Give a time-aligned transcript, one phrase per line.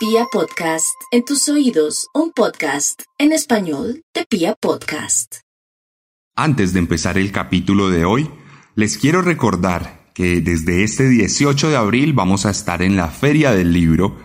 [0.00, 5.40] Pia Podcast, en tus oídos, un podcast en español de Pia Podcast.
[6.34, 8.30] Antes de empezar el capítulo de hoy,
[8.76, 13.52] les quiero recordar que desde este 18 de abril vamos a estar en la Feria
[13.52, 14.16] del Libro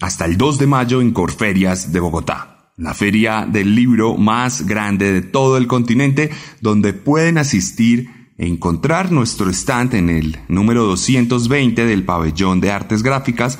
[0.00, 5.12] hasta el 2 de mayo en Corferias de Bogotá, la feria del libro más grande
[5.12, 6.30] de todo el continente,
[6.60, 13.02] donde pueden asistir e encontrar nuestro stand en el número 220 del pabellón de artes
[13.02, 13.58] gráficas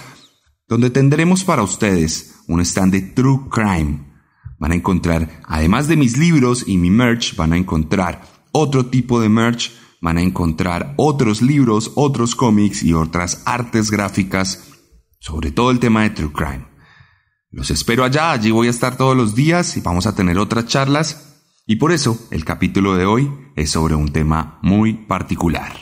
[0.69, 4.13] donde tendremos para ustedes un stand de True Crime.
[4.59, 8.23] Van a encontrar, además de mis libros y mi merch, van a encontrar
[8.53, 14.71] otro tipo de merch, van a encontrar otros libros, otros cómics y otras artes gráficas
[15.25, 16.67] sobre todo el tema de True Crime.
[17.51, 20.67] Los espero allá, allí voy a estar todos los días y vamos a tener otras
[20.67, 21.41] charlas.
[21.67, 25.73] Y por eso el capítulo de hoy es sobre un tema muy particular.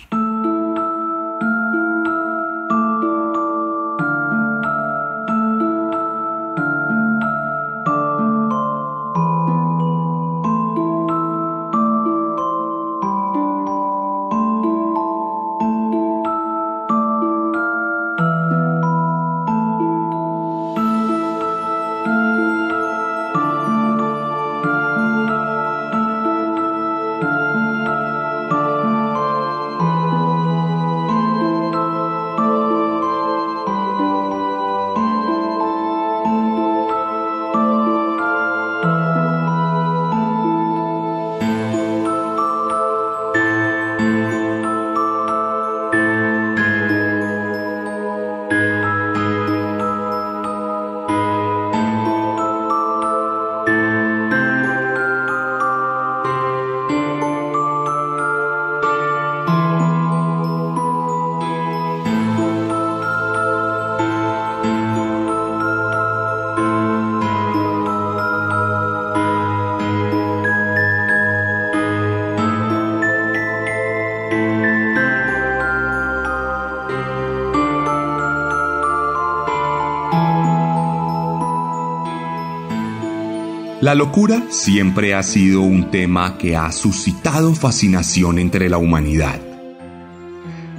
[83.82, 89.40] La locura siempre ha sido un tema que ha suscitado fascinación entre la humanidad.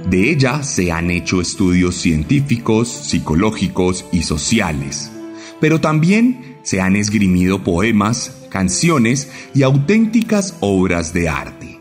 [0.08, 5.12] De ella se han hecho estudios científicos, psicológicos y sociales,
[5.60, 11.78] pero también se han esgrimido poemas, canciones y auténticas obras de arte.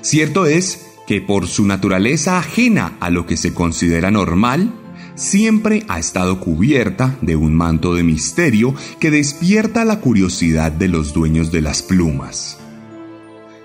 [0.00, 4.72] Cierto es que por su naturaleza ajena a lo que se considera normal,
[5.16, 11.12] siempre ha estado cubierta de un manto de misterio que despierta la curiosidad de los
[11.12, 12.58] dueños de las plumas.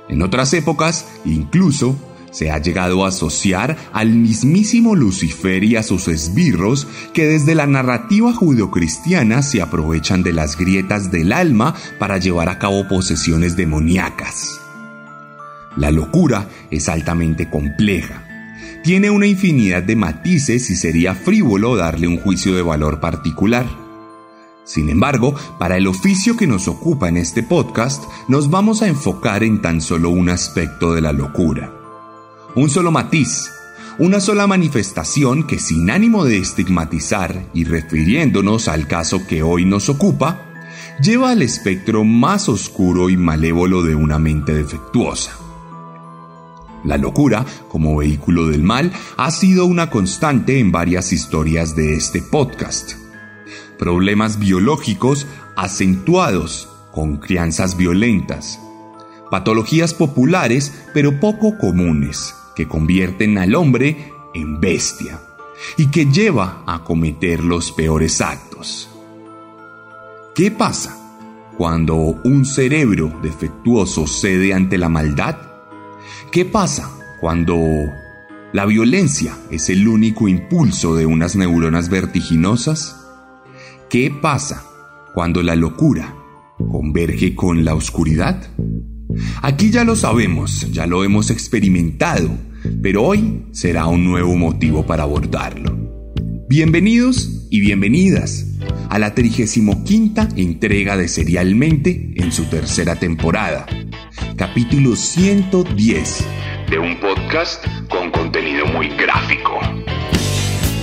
[0.10, 1.96] En otras épocas, incluso,
[2.32, 7.68] se ha llegado a asociar al mismísimo Lucifer y a sus esbirros que desde la
[7.68, 14.62] narrativa judeocristiana se aprovechan de las grietas del alma para llevar a cabo posesiones demoníacas.
[15.76, 18.31] La locura es altamente compleja
[18.84, 23.68] tiene una infinidad de matices y sería frívolo darle un juicio de valor particular.
[24.64, 29.44] Sin embargo, para el oficio que nos ocupa en este podcast, nos vamos a enfocar
[29.44, 31.74] en tan solo un aspecto de la locura.
[32.56, 33.50] Un solo matiz,
[34.00, 39.90] una sola manifestación que sin ánimo de estigmatizar y refiriéndonos al caso que hoy nos
[39.90, 40.48] ocupa,
[41.02, 45.41] lleva al espectro más oscuro y malévolo de una mente defectuosa.
[46.84, 52.22] La locura, como vehículo del mal, ha sido una constante en varias historias de este
[52.22, 52.94] podcast.
[53.78, 58.60] Problemas biológicos acentuados con crianzas violentas.
[59.30, 65.22] Patologías populares pero poco comunes que convierten al hombre en bestia
[65.78, 68.90] y que lleva a cometer los peores actos.
[70.34, 70.98] ¿Qué pasa
[71.58, 75.51] cuando un cerebro defectuoso cede ante la maldad?
[76.32, 77.60] ¿Qué pasa cuando
[78.54, 82.96] la violencia es el único impulso de unas neuronas vertiginosas?
[83.90, 84.64] ¿Qué pasa
[85.14, 86.16] cuando la locura
[86.58, 88.50] converge con la oscuridad?
[89.42, 92.30] Aquí ya lo sabemos, ya lo hemos experimentado,
[92.82, 95.78] pero hoy será un nuevo motivo para abordarlo.
[96.48, 98.46] Bienvenidos y bienvenidas
[98.90, 99.84] a la 35
[100.38, 103.66] entrega de Serialmente en su tercera temporada
[104.36, 106.26] capítulo 110
[106.70, 109.60] de un podcast con contenido muy gráfico.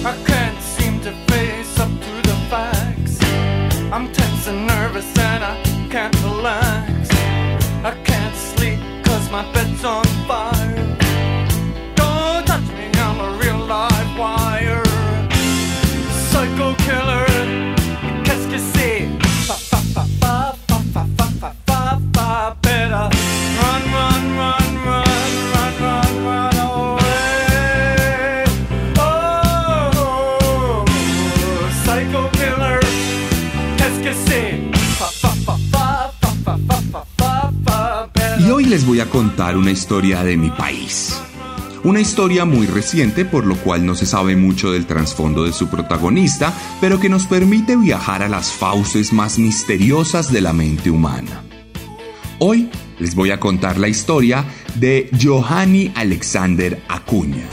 [0.04, 3.18] I can't seem to face up to the facts.
[3.92, 5.56] I'm tense and nervous and I
[5.90, 7.10] can't relax.
[7.84, 10.17] I can't sleep cause my bed's on
[38.78, 41.20] les voy a contar una historia de mi país.
[41.82, 45.68] Una historia muy reciente por lo cual no se sabe mucho del trasfondo de su
[45.68, 51.42] protagonista, pero que nos permite viajar a las fauces más misteriosas de la mente humana.
[52.38, 52.70] Hoy
[53.00, 54.44] les voy a contar la historia
[54.76, 57.48] de Johanny Alexander Acuña.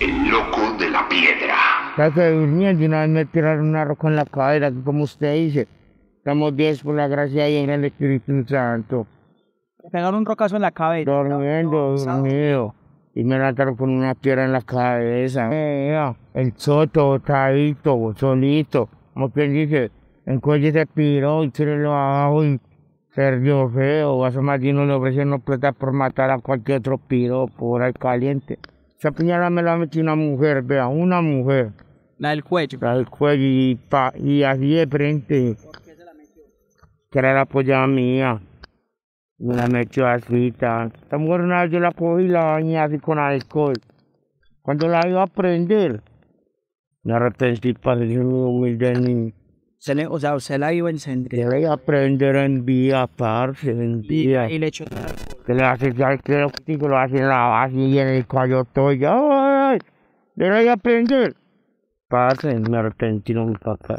[0.00, 1.58] El loco de la piedra.
[1.90, 5.68] Estaba durmiendo y una vez me tiraron un arroz en la cadera, como usted dice.
[6.16, 9.06] Estamos 10 por la gracia y en el Espíritu Santo.
[9.92, 11.10] Pegaron un rocazo en la cabeza.
[11.10, 12.74] Durmiendo, dormido.
[13.14, 15.50] Y me mataron con una piedra en la cabeza.
[15.52, 18.88] Eh, el soto, botadito, solito.
[19.12, 19.90] Como quien dice,
[20.24, 22.58] el cuello se piró y se lo abajo y
[23.14, 24.24] perdió feo.
[24.24, 28.58] A su marino le ofrecieron plata por matar a cualquier otro piro por el caliente.
[28.98, 31.72] Esa piñala me la metió una mujer, vea, una mujer.
[32.16, 32.78] La del cuello.
[32.80, 35.56] La del cuello y, pa, y así de frente.
[37.10, 38.40] Que era la apoyada mía.
[39.42, 40.92] Me la metió así, tan.
[40.94, 43.74] Esta mujer yo la cogí y la bañé así con alcohol.
[44.62, 46.00] Cuando la iba a prender,
[47.02, 49.34] me arrepentí para muy humilde ni.
[49.78, 51.36] Se le, o sea, usted la iba a encender.
[51.40, 54.48] Yo la iba a prender en vía, parce, en Y, vía.
[54.48, 54.84] y le echó
[55.44, 58.26] Que le hace, ya que lo que lo hace en la base y en el
[58.28, 58.92] cuello todo.
[58.92, 59.80] y, ¡Ay!
[60.36, 61.34] Le la iba a prender.
[62.06, 63.98] Parce, me arrepentí, no mi papá.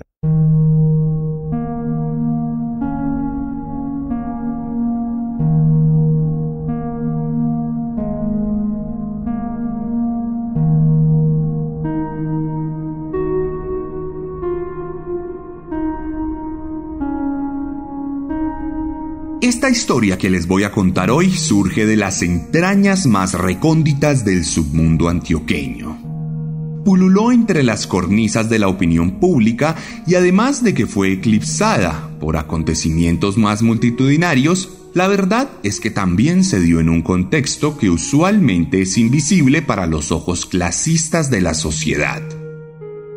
[19.63, 24.43] Esta historia que les voy a contar hoy surge de las entrañas más recónditas del
[24.43, 26.81] submundo antioqueño.
[26.83, 32.35] Pululó entre las cornisas de la opinión pública y además de que fue eclipsada por
[32.35, 38.81] acontecimientos más multitudinarios, la verdad es que también se dio en un contexto que usualmente
[38.81, 42.21] es invisible para los ojos clasistas de la sociedad.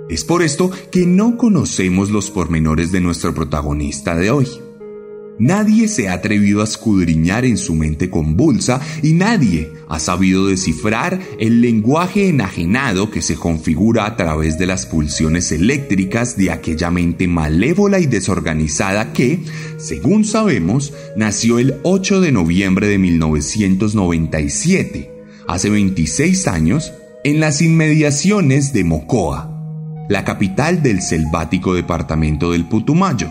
[0.09, 4.47] Es por esto que no conocemos los pormenores de nuestro protagonista de hoy.
[5.39, 11.21] Nadie se ha atrevido a escudriñar en su mente convulsa y nadie ha sabido descifrar
[11.39, 17.29] el lenguaje enajenado que se configura a través de las pulsiones eléctricas de aquella mente
[17.29, 19.41] malévola y desorganizada que,
[19.77, 25.13] según sabemos, nació el 8 de noviembre de 1997,
[25.47, 26.95] hace 26 años,
[27.25, 29.53] en las inmediaciones de Mocoa,
[30.09, 33.31] la capital del selvático departamento del Putumayo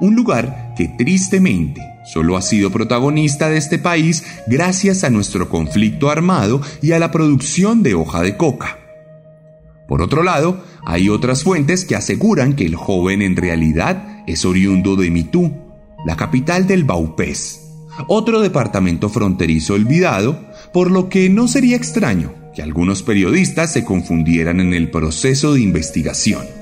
[0.00, 6.10] un lugar que tristemente solo ha sido protagonista de este país gracias a nuestro conflicto
[6.10, 8.78] armado y a la producción de hoja de coca.
[9.86, 14.96] Por otro lado, hay otras fuentes que aseguran que el joven en realidad es oriundo
[14.96, 15.52] de Mitú,
[16.04, 17.68] la capital del Baupés,
[18.06, 24.60] otro departamento fronterizo olvidado, por lo que no sería extraño que algunos periodistas se confundieran
[24.60, 26.57] en el proceso de investigación.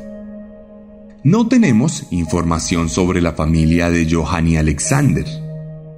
[1.27, 5.27] No tenemos información sobre la familia de Johanny Alexander.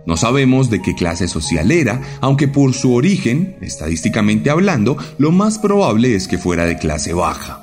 [0.07, 5.59] No sabemos de qué clase social era, aunque por su origen, estadísticamente hablando, lo más
[5.59, 7.61] probable es que fuera de clase baja.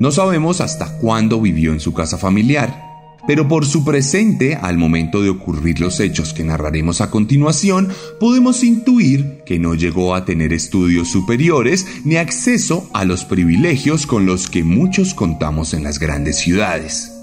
[0.00, 2.83] No sabemos hasta cuándo vivió en su casa familiar,
[3.26, 7.88] pero por su presente al momento de ocurrir los hechos que narraremos a continuación,
[8.20, 14.26] podemos intuir que no llegó a tener estudios superiores ni acceso a los privilegios con
[14.26, 17.13] los que muchos contamos en las grandes ciudades.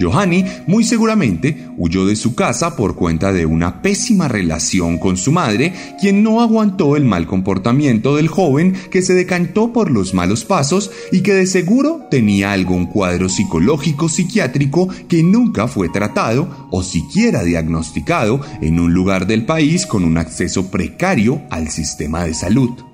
[0.00, 5.32] Johanny muy seguramente huyó de su casa por cuenta de una pésima relación con su
[5.32, 10.44] madre, quien no aguantó el mal comportamiento del joven que se decantó por los malos
[10.44, 16.82] pasos y que de seguro tenía algún cuadro psicológico psiquiátrico que nunca fue tratado o
[16.82, 22.91] siquiera diagnosticado en un lugar del país con un acceso precario al sistema de salud.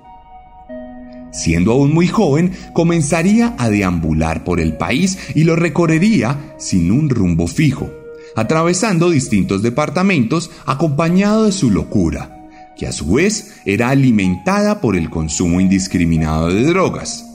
[1.31, 7.09] Siendo aún muy joven, comenzaría a deambular por el país y lo recorrería sin un
[7.09, 7.91] rumbo fijo,
[8.35, 15.09] atravesando distintos departamentos acompañado de su locura, que a su vez era alimentada por el
[15.09, 17.25] consumo indiscriminado de drogas,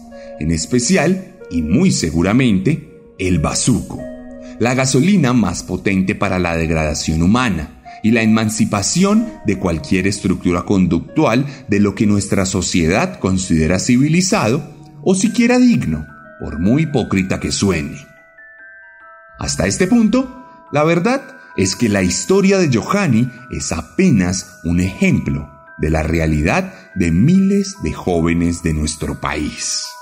[0.41, 4.01] en especial y muy seguramente el bazuco,
[4.59, 11.47] la gasolina más potente para la degradación humana y la emancipación de cualquier estructura conductual
[11.69, 14.63] de lo que nuestra sociedad considera civilizado
[15.03, 16.07] o siquiera digno,
[16.39, 18.07] por muy hipócrita que suene.
[19.39, 21.23] Hasta este punto, la verdad
[21.57, 27.75] es que la historia de Johanny es apenas un ejemplo de la realidad de miles
[27.83, 29.94] de jóvenes de nuestro país.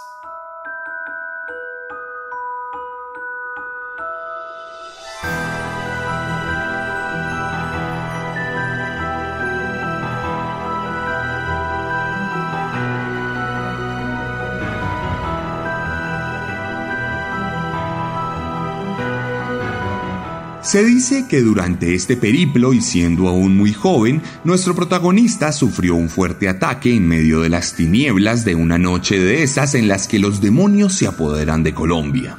[20.62, 26.08] Se dice que durante este periplo y siendo aún muy joven, nuestro protagonista sufrió un
[26.08, 30.20] fuerte ataque en medio de las tinieblas de una noche de esas en las que
[30.20, 32.38] los demonios se apoderan de Colombia.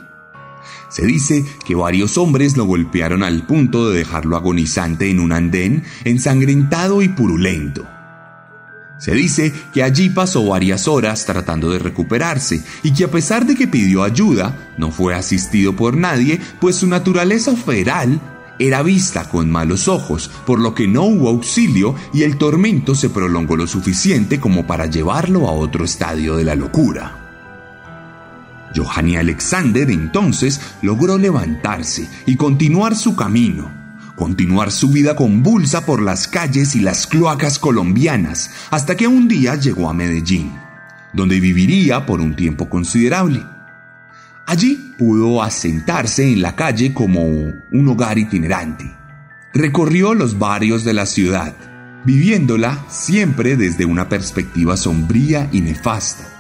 [0.87, 5.83] Se dice que varios hombres lo golpearon al punto de dejarlo agonizante en un andén,
[6.05, 7.85] ensangrentado y purulento.
[8.97, 13.55] Se dice que allí pasó varias horas tratando de recuperarse y que a pesar de
[13.55, 18.21] que pidió ayuda, no fue asistido por nadie, pues su naturaleza feral
[18.59, 23.09] era vista con malos ojos, por lo que no hubo auxilio y el tormento se
[23.09, 27.19] prolongó lo suficiente como para llevarlo a otro estadio de la locura.
[28.75, 33.82] Johanny Alexander entonces logró levantarse y continuar su camino
[34.15, 39.55] continuar su vida convulsa por las calles y las cloacas colombianas, hasta que un día
[39.55, 40.53] llegó a Medellín,
[41.13, 43.43] donde viviría por un tiempo considerable.
[44.46, 48.93] Allí pudo asentarse en la calle como un hogar itinerante.
[49.53, 51.55] Recorrió los barrios de la ciudad,
[52.03, 56.32] viviéndola siempre desde una perspectiva sombría y nefasta.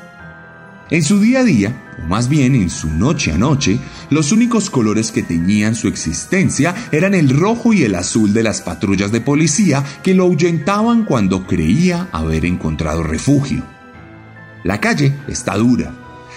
[0.89, 4.69] En su día a día, o más bien en su noche a noche, los únicos
[4.69, 9.21] colores que teñían su existencia eran el rojo y el azul de las patrullas de
[9.21, 13.63] policía que lo ahuyentaban cuando creía haber encontrado refugio.
[14.63, 15.93] La calle está dura,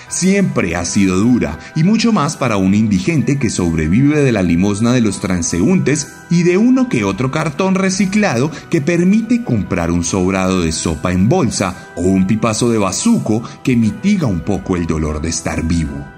[0.09, 4.93] siempre ha sido dura y mucho más para un indigente que sobrevive de la limosna
[4.93, 10.63] de los transeúntes y de uno que otro cartón reciclado que permite comprar un sobrado
[10.63, 15.21] de sopa en bolsa o un pipazo de bazuco que mitiga un poco el dolor
[15.21, 16.16] de estar vivo.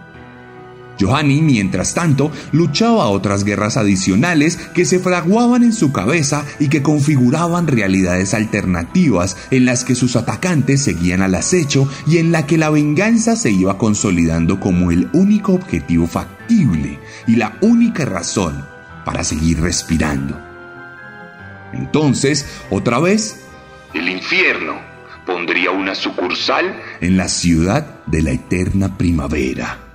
[1.00, 6.82] Johanny, mientras tanto, luchaba otras guerras adicionales que se fraguaban en su cabeza y que
[6.82, 12.58] configuraban realidades alternativas en las que sus atacantes seguían al acecho y en la que
[12.58, 18.64] la venganza se iba consolidando como el único objetivo factible y la única razón
[19.04, 20.38] para seguir respirando.
[21.72, 23.40] Entonces, otra vez,
[23.94, 24.74] el infierno
[25.26, 29.87] pondría una sucursal en la ciudad de la eterna primavera.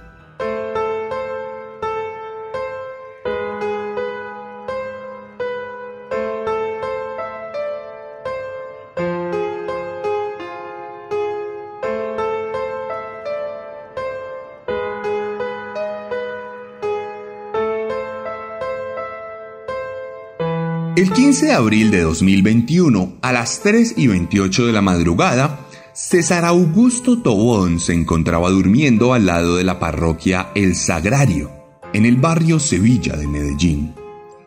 [21.03, 25.59] El 15 de abril de 2021, a las 3 y 28 de la madrugada,
[25.91, 31.51] César Augusto Tobón se encontraba durmiendo al lado de la parroquia El Sagrario,
[31.91, 33.93] en el barrio Sevilla de Medellín.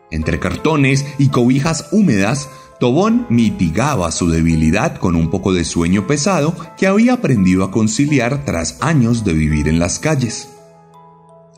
[0.09, 2.49] Entre cartones y cobijas húmedas,
[2.79, 8.45] Tobón mitigaba su debilidad con un poco de sueño pesado que había aprendido a conciliar
[8.45, 10.56] tras años de vivir en las calles.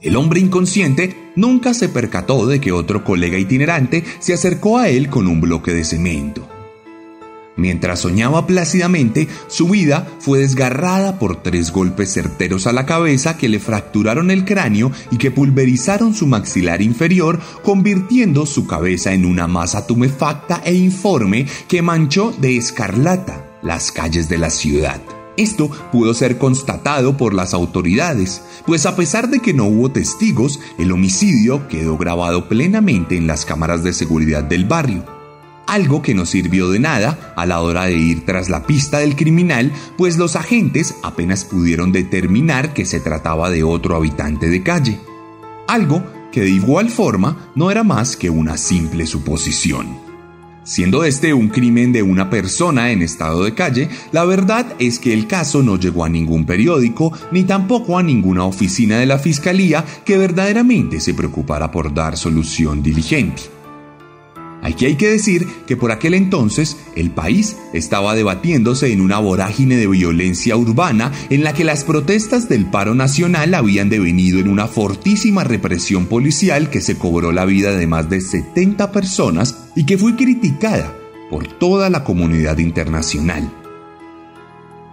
[0.01, 5.09] El hombre inconsciente nunca se percató de que otro colega itinerante se acercó a él
[5.09, 6.47] con un bloque de cemento.
[7.57, 13.49] Mientras soñaba plácidamente, su vida fue desgarrada por tres golpes certeros a la cabeza que
[13.49, 19.47] le fracturaron el cráneo y que pulverizaron su maxilar inferior, convirtiendo su cabeza en una
[19.47, 25.01] masa tumefacta e informe que manchó de escarlata las calles de la ciudad.
[25.39, 30.59] Esto pudo ser constatado por las autoridades, pues a pesar de que no hubo testigos,
[30.77, 35.05] el homicidio quedó grabado plenamente en las cámaras de seguridad del barrio.
[35.65, 39.15] Algo que no sirvió de nada a la hora de ir tras la pista del
[39.15, 44.99] criminal, pues los agentes apenas pudieron determinar que se trataba de otro habitante de calle.
[45.69, 46.03] Algo
[46.33, 50.08] que de igual forma no era más que una simple suposición.
[50.63, 55.13] Siendo este un crimen de una persona en estado de calle, la verdad es que
[55.13, 59.83] el caso no llegó a ningún periódico ni tampoco a ninguna oficina de la Fiscalía
[60.05, 63.58] que verdaderamente se preocupara por dar solución diligente.
[64.69, 69.77] Aquí hay que decir que por aquel entonces el país estaba debatiéndose en una vorágine
[69.77, 74.67] de violencia urbana en la que las protestas del paro nacional habían devenido en una
[74.67, 79.97] fortísima represión policial que se cobró la vida de más de 70 personas y que
[79.97, 80.95] fue criticada
[81.31, 83.51] por toda la comunidad internacional.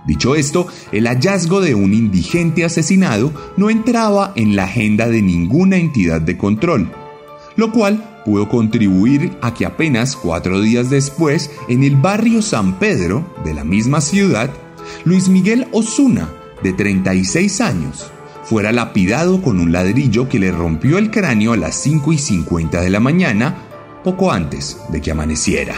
[0.07, 5.77] Dicho esto, el hallazgo de un indigente asesinado no entraba en la agenda de ninguna
[5.77, 6.91] entidad de control,
[7.57, 13.25] lo cual pudo contribuir a que apenas cuatro días después, en el barrio San Pedro
[13.45, 14.51] de la misma ciudad,
[15.05, 16.29] Luis Miguel Osuna,
[16.61, 18.11] de 36 años,
[18.43, 22.81] fuera lapidado con un ladrillo que le rompió el cráneo a las 5 y 50
[22.81, 23.59] de la mañana,
[24.03, 25.77] poco antes de que amaneciera.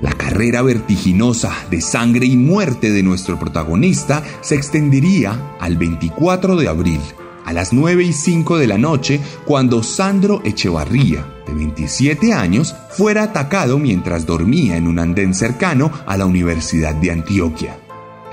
[0.00, 6.68] La carrera vertiginosa de sangre y muerte de nuestro protagonista se extendería al 24 de
[6.68, 7.00] abril
[7.44, 13.24] a las 9 y 5 de la noche cuando Sandro Echevarría, de 27 años, fuera
[13.24, 17.78] atacado mientras dormía en un andén cercano a la Universidad de Antioquia.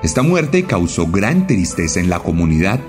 [0.03, 2.79] Esta muerte causó gran tristeza en la comunidad,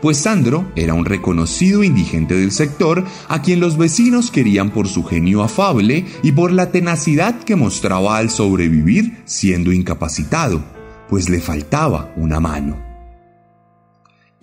[0.00, 5.02] pues Sandro era un reconocido indigente del sector a quien los vecinos querían por su
[5.02, 10.62] genio afable y por la tenacidad que mostraba al sobrevivir siendo incapacitado,
[11.08, 12.93] pues le faltaba una mano.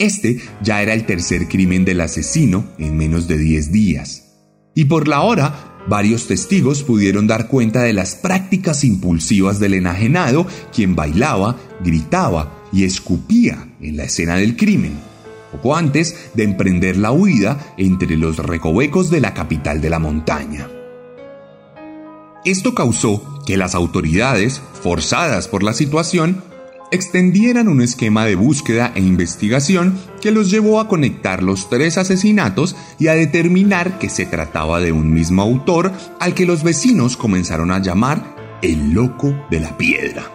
[0.01, 4.23] Este ya era el tercer crimen del asesino en menos de 10 días.
[4.73, 10.47] Y por la hora, varios testigos pudieron dar cuenta de las prácticas impulsivas del enajenado,
[10.73, 14.93] quien bailaba, gritaba y escupía en la escena del crimen,
[15.51, 20.67] poco antes de emprender la huida entre los recovecos de la capital de la montaña.
[22.43, 26.41] Esto causó que las autoridades, forzadas por la situación,
[26.91, 32.75] extendieran un esquema de búsqueda e investigación que los llevó a conectar los tres asesinatos
[32.99, 37.71] y a determinar que se trataba de un mismo autor al que los vecinos comenzaron
[37.71, 40.29] a llamar el loco de la piedra.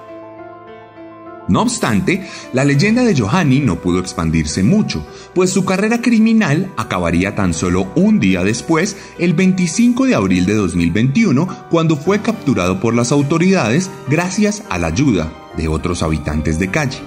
[1.48, 7.36] No obstante, la leyenda de Johanny no pudo expandirse mucho, pues su carrera criminal acabaría
[7.36, 12.96] tan solo un día después, el 25 de abril de 2021, cuando fue capturado por
[12.96, 17.00] las autoridades gracias a la ayuda de otros habitantes de calle.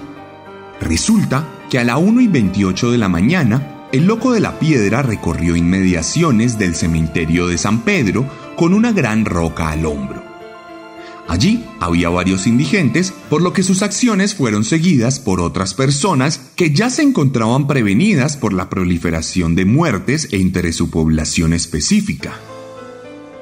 [0.80, 5.02] Resulta que a la 1 y 28 de la mañana, el loco de la piedra
[5.02, 10.30] recorrió inmediaciones del cementerio de San Pedro con una gran roca al hombro.
[11.30, 16.72] Allí había varios indigentes, por lo que sus acciones fueron seguidas por otras personas que
[16.72, 22.32] ya se encontraban prevenidas por la proliferación de muertes entre su población específica.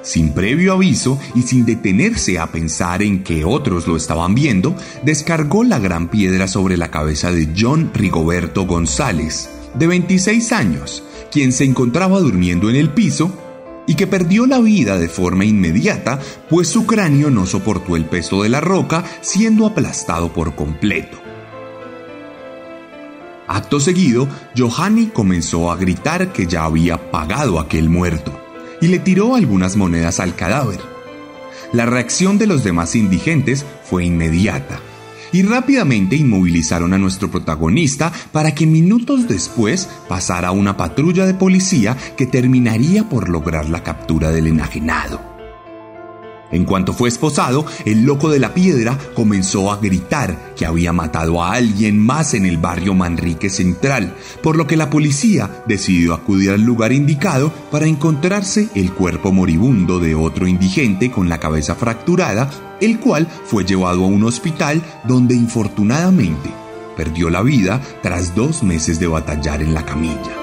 [0.03, 5.65] Sin previo aviso y sin detenerse a pensar en que otros lo estaban viendo, descargó
[5.65, 11.65] la gran piedra sobre la cabeza de John Rigoberto González, de 26 años, quien se
[11.65, 13.33] encontraba durmiendo en el piso
[13.87, 18.43] y que perdió la vida de forma inmediata, pues su cráneo no soportó el peso
[18.43, 21.19] de la roca, siendo aplastado por completo.
[23.49, 28.38] Acto seguido, Johanny comenzó a gritar que ya había pagado aquel muerto
[28.81, 30.81] y le tiró algunas monedas al cadáver.
[31.73, 34.81] La reacción de los demás indigentes fue inmediata
[35.33, 41.97] y rápidamente inmovilizaron a nuestro protagonista para que minutos después pasara una patrulla de policía
[42.17, 45.28] que terminaría por lograr la captura del enajenado.
[46.51, 51.43] En cuanto fue esposado, el loco de la piedra comenzó a gritar que había matado
[51.43, 56.51] a alguien más en el barrio Manrique Central, por lo que la policía decidió acudir
[56.51, 62.51] al lugar indicado para encontrarse el cuerpo moribundo de otro indigente con la cabeza fracturada,
[62.81, 66.51] el cual fue llevado a un hospital donde infortunadamente
[66.97, 70.38] perdió la vida tras dos meses de batallar en la camilla.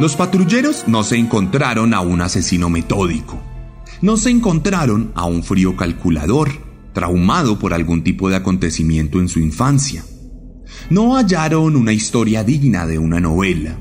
[0.00, 3.38] Los patrulleros no se encontraron a un asesino metódico.
[4.00, 6.48] No se encontraron a un frío calculador,
[6.94, 10.02] traumado por algún tipo de acontecimiento en su infancia.
[10.88, 13.76] No hallaron una historia digna de una novela.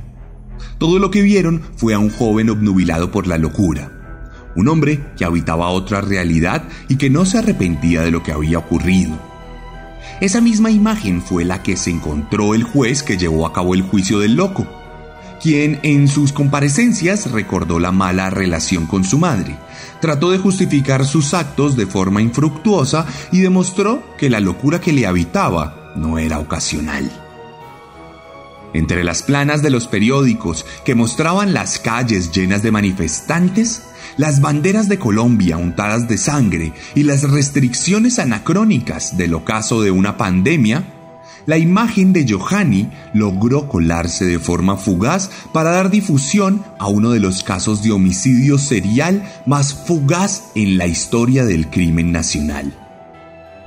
[0.77, 5.23] Todo lo que vieron fue a un joven obnubilado por la locura, un hombre que
[5.23, 9.17] habitaba otra realidad y que no se arrepentía de lo que había ocurrido.
[10.19, 13.84] Esa misma imagen fue la que se encontró el juez que llevó a cabo el
[13.84, 14.79] juicio del loco
[15.41, 19.58] quien en sus comparecencias recordó la mala relación con su madre,
[20.02, 25.08] trató de justificar sus actos de forma infructuosa y demostró que la locura que le
[25.08, 27.10] habitaba no era ocasional.
[28.73, 33.84] Entre las planas de los periódicos que mostraban las calles llenas de manifestantes,
[34.17, 40.17] las banderas de Colombia untadas de sangre y las restricciones anacrónicas del ocaso de una
[40.17, 40.99] pandemia,
[41.50, 47.20] la imagen de Johanny logró colarse de forma fugaz para dar difusión a uno de
[47.20, 52.72] los casos de homicidio serial más fugaz en la historia del crimen nacional.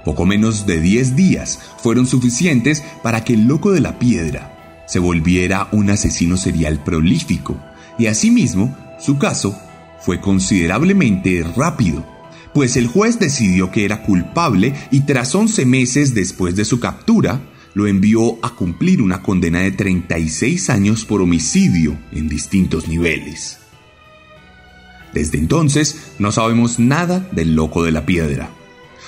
[0.05, 5.01] Poco menos de 10 días fueron suficientes para que el loco de la piedra se
[5.01, 7.59] volviera un asesino serial prolífico
[7.99, 9.59] y asimismo su caso
[9.99, 12.07] fue considerablemente rápido,
[12.55, 17.41] pues el juez decidió que era culpable y tras 11 meses después de su captura,
[17.75, 23.59] lo envió a cumplir una condena de 36 años por homicidio en distintos niveles.
[25.13, 28.51] Desde entonces no sabemos nada del loco de la piedra.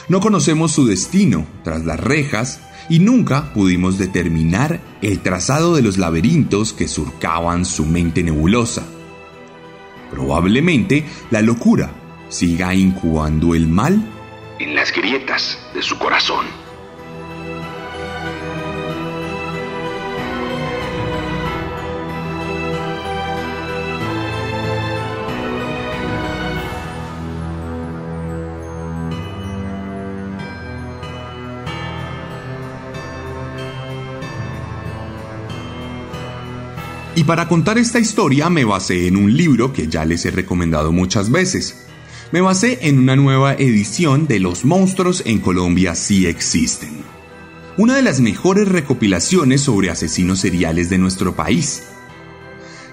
[0.08, 5.96] No conocemos su destino tras las rejas y nunca pudimos determinar el trazado de los
[5.96, 8.84] laberintos que surcaban su mente nebulosa.
[10.10, 11.90] Probablemente la locura
[12.28, 14.10] siga incubando el mal
[14.58, 16.63] en las grietas de su corazón.
[37.24, 40.92] Y para contar esta historia me basé en un libro que ya les he recomendado
[40.92, 41.86] muchas veces.
[42.32, 46.98] Me basé en una nueva edición de Los monstruos en Colombia sí existen.
[47.78, 51.84] Una de las mejores recopilaciones sobre asesinos seriales de nuestro país.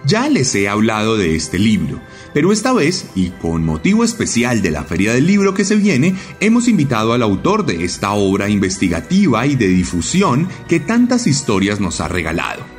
[0.05, 1.99] Ya les he hablado de este libro,
[2.33, 6.15] pero esta vez, y con motivo especial de la Feria del Libro que se viene,
[6.39, 11.99] hemos invitado al autor de esta obra investigativa y de difusión que tantas historias nos
[11.99, 12.70] ha regalado.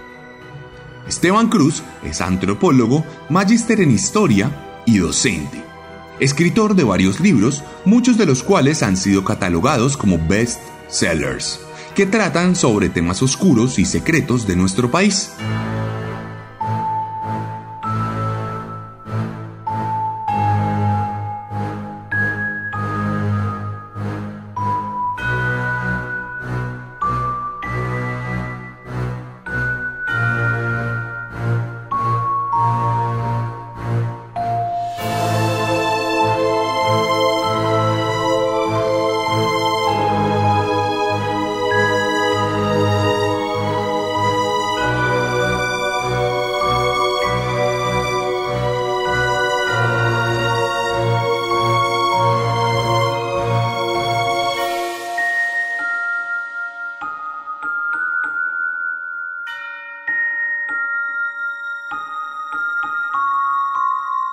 [1.12, 4.50] Esteban Cruz es antropólogo, magíster en historia
[4.86, 5.62] y docente.
[6.20, 11.60] Escritor de varios libros, muchos de los cuales han sido catalogados como best sellers,
[11.94, 15.32] que tratan sobre temas oscuros y secretos de nuestro país.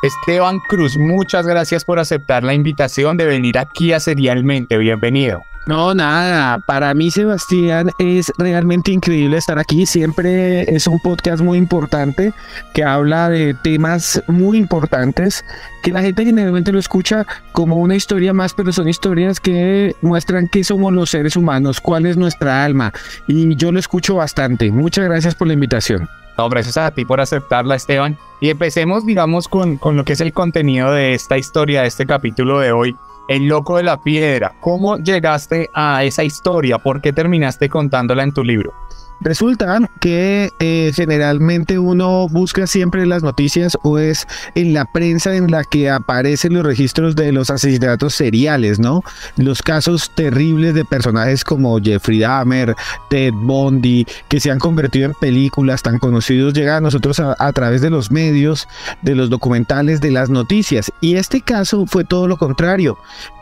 [0.10, 4.76] Esteban Cruz, muchas gracias por aceptar la invitación de venir aquí a Serialmente.
[4.80, 5.44] Bienvenido.
[5.68, 11.60] No, nada, para mí Sebastián es realmente increíble estar aquí, siempre es un podcast muy
[11.60, 12.34] importante
[12.74, 15.46] que habla de temas muy importantes
[15.84, 20.48] que la gente generalmente lo escucha como una historia más, pero son historias que muestran
[20.48, 22.92] qué somos los seres humanos, cuál es nuestra alma
[23.28, 24.72] y yo lo escucho bastante.
[24.72, 26.10] Muchas gracias por la invitación.
[26.40, 28.18] No, gracias a ti por aceptarla, Esteban.
[28.40, 32.06] Y empecemos, digamos, con, con lo que es el contenido de esta historia, de este
[32.06, 32.96] capítulo de hoy.
[33.28, 34.56] El loco de la piedra.
[34.62, 36.78] ¿Cómo llegaste a esa historia?
[36.78, 38.74] ¿Por qué terminaste contándola en tu libro?
[39.22, 45.52] Resulta que eh, generalmente uno busca siempre las noticias o es en la prensa en
[45.52, 49.04] la que aparecen los registros de los asesinatos seriales, ¿no?
[49.36, 52.76] Los casos terribles de personajes como Jeffrey Dahmer,
[53.10, 57.52] Ted Bundy, que se han convertido en películas tan conocidos, llegan a nosotros a, a
[57.52, 58.68] través de los medios,
[59.02, 60.92] de los documentales, de las noticias.
[61.02, 62.98] Y este caso fue todo lo contrario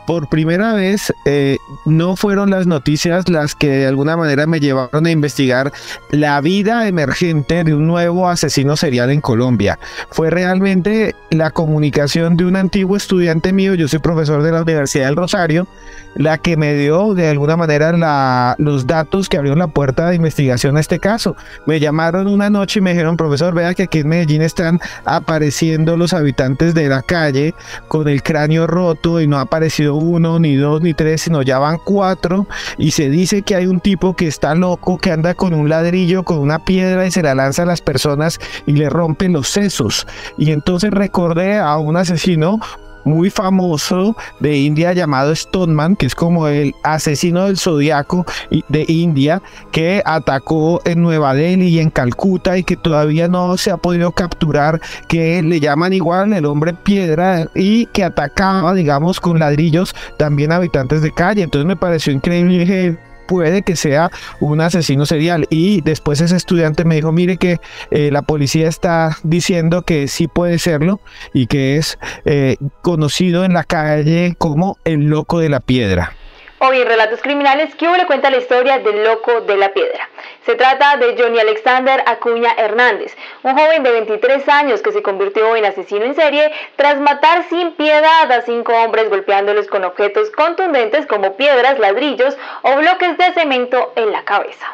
[0.08, 5.04] por primera vez eh, no fueron las noticias las que de alguna manera me llevaron
[5.04, 5.70] a investigar
[6.10, 9.78] la vida emergente de un nuevo asesino serial en Colombia.
[10.10, 15.08] Fue realmente la comunicación de un antiguo estudiante mío, yo soy profesor de la Universidad
[15.08, 15.68] del Rosario,
[16.14, 20.78] la que me dio de alguna manera los datos que abrieron la puerta de investigación
[20.78, 21.36] a este caso.
[21.66, 25.98] Me llamaron una noche y me dijeron, profesor, vea que aquí en Medellín están apareciendo
[25.98, 27.54] los habitantes de la calle
[27.88, 31.58] con el cráneo roto y no ha aparecido uno, ni dos, ni tres, sino ya
[31.58, 32.46] van cuatro.
[32.78, 36.22] Y se dice que hay un tipo que está loco, que anda con un ladrillo,
[36.22, 40.06] con una piedra y se la lanza a las personas y le rompen los sesos.
[40.36, 42.60] Y entonces recordé a un asesino
[43.08, 48.24] muy famoso de India llamado Stoneman, que es como el asesino del zodiaco
[48.68, 49.42] de India,
[49.72, 54.12] que atacó en Nueva Delhi y en Calcuta y que todavía no se ha podido
[54.12, 60.52] capturar, que le llaman igual el hombre piedra y que atacaba, digamos, con ladrillos también
[60.52, 61.42] habitantes de calle.
[61.42, 64.10] Entonces me pareció increíble puede que sea
[64.40, 65.46] un asesino serial.
[65.50, 67.60] Y después ese estudiante me dijo, mire que
[67.92, 71.00] eh, la policía está diciendo que sí puede serlo
[71.32, 76.17] y que es eh, conocido en la calle como el loco de la piedra.
[76.60, 80.08] Hoy en Relatos Criminales, Cubo le cuenta la historia del loco de la piedra.
[80.44, 85.54] Se trata de Johnny Alexander Acuña Hernández, un joven de 23 años que se convirtió
[85.54, 91.06] en asesino en serie tras matar sin piedad a cinco hombres golpeándolos con objetos contundentes
[91.06, 94.66] como piedras, ladrillos o bloques de cemento en la cabeza.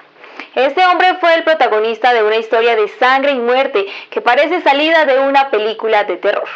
[0.54, 5.04] Este hombre fue el protagonista de una historia de sangre y muerte que parece salida
[5.04, 6.48] de una película de terror.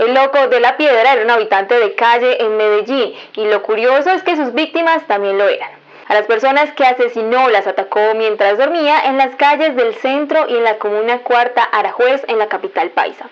[0.00, 4.10] El loco de la piedra era un habitante de calle en Medellín y lo curioso
[4.12, 5.68] es que sus víctimas también lo eran.
[6.08, 10.56] A las personas que asesinó las atacó mientras dormía en las calles del centro y
[10.56, 13.28] en la comuna Cuarta Arajuez en la capital paisa.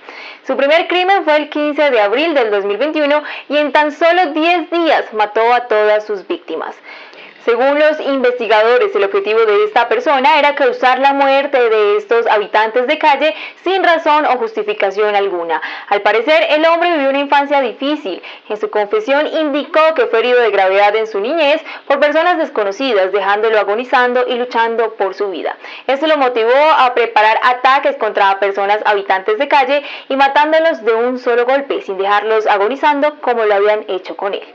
[0.46, 4.70] Su primer crimen fue el 15 de abril del 2021 y en tan solo 10
[4.70, 6.76] días mató a todas sus víctimas.
[7.48, 12.86] Según los investigadores, el objetivo de esta persona era causar la muerte de estos habitantes
[12.86, 13.34] de calle
[13.64, 15.62] sin razón o justificación alguna.
[15.88, 18.22] Al parecer, el hombre vivió una infancia difícil.
[18.50, 23.12] En su confesión indicó que fue herido de gravedad en su niñez por personas desconocidas,
[23.12, 25.56] dejándolo agonizando y luchando por su vida.
[25.86, 31.18] Esto lo motivó a preparar ataques contra personas habitantes de calle y matándolos de un
[31.18, 34.46] solo golpe, sin dejarlos agonizando como lo habían hecho con él.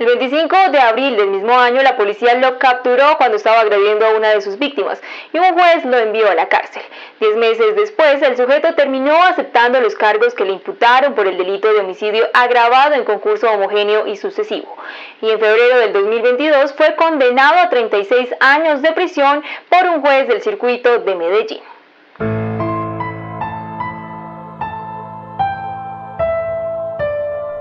[0.00, 4.14] El 25 de abril del mismo año, la policía lo capturó cuando estaba agrediendo a
[4.14, 4.98] una de sus víctimas
[5.30, 6.82] y un juez lo envió a la cárcel.
[7.20, 11.70] Diez meses después, el sujeto terminó aceptando los cargos que le imputaron por el delito
[11.70, 14.74] de homicidio agravado en concurso homogéneo y sucesivo.
[15.20, 20.26] Y en febrero del 2022 fue condenado a 36 años de prisión por un juez
[20.28, 21.60] del circuito de Medellín.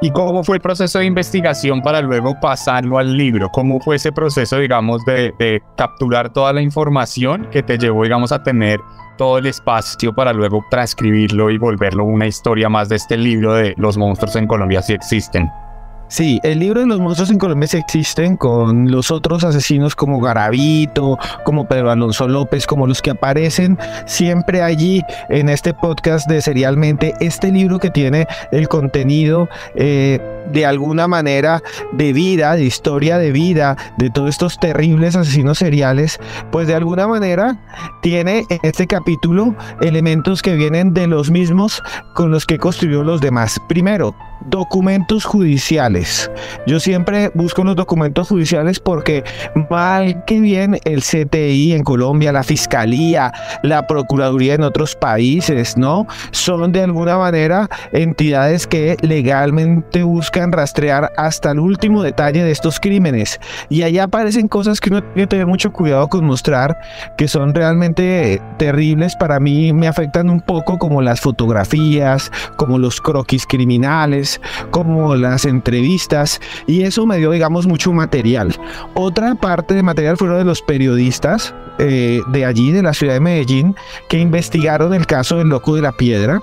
[0.02, 3.50] ¿Y cómo fue el proceso de investigación para luego pasarlo al libro?
[3.50, 8.42] ¿Cómo fue ese proceso, digamos, de, capturar toda la información que te llevó, digamos, a
[8.42, 8.80] tener
[9.18, 13.74] todo el espacio para luego transcribirlo y volverlo una historia más de este libro de
[13.76, 15.50] los monstruos en Colombia si existen?
[16.10, 21.20] Sí, el libro de los monstruos en Colombia existen con los otros asesinos como Garavito,
[21.46, 27.14] como Pedro Alonso López, como los que aparecen siempre allí en este podcast de Serialmente.
[27.20, 30.20] Este libro que tiene el contenido eh,
[30.52, 36.20] de alguna manera de vida, de historia de vida de todos estos terribles asesinos seriales,
[36.52, 37.60] pues de alguna manera
[38.02, 41.84] tiene en este capítulo elementos que vienen de los mismos
[42.16, 43.60] con los que construyó los demás.
[43.70, 46.30] Primero, documentos judiciales.
[46.68, 49.24] Yo siempre busco los documentos judiciales porque
[49.70, 53.32] mal que bien el CTI en Colombia, la Fiscalía,
[53.64, 56.08] la Procuraduría en otros países, ¿no?
[56.32, 62.80] Son de alguna manera entidades que legalmente buscan rastrear hasta el último detalle de estos
[62.80, 63.40] crímenes.
[63.70, 66.80] Y allá aparecen cosas que uno tiene que tener mucho cuidado con mostrar,
[67.18, 69.16] que son realmente terribles.
[69.16, 74.29] Para mí me afectan un poco como las fotografías, como los croquis criminales,
[74.72, 76.42] como las entrevistas.
[76.68, 78.56] Y eso me dio, digamos, mucho material.
[78.94, 83.20] Otra parte de material fueron de los periodistas eh, de allí, de la ciudad de
[83.20, 83.76] Medellín,
[84.10, 86.42] que investigaron el caso del loco de la piedra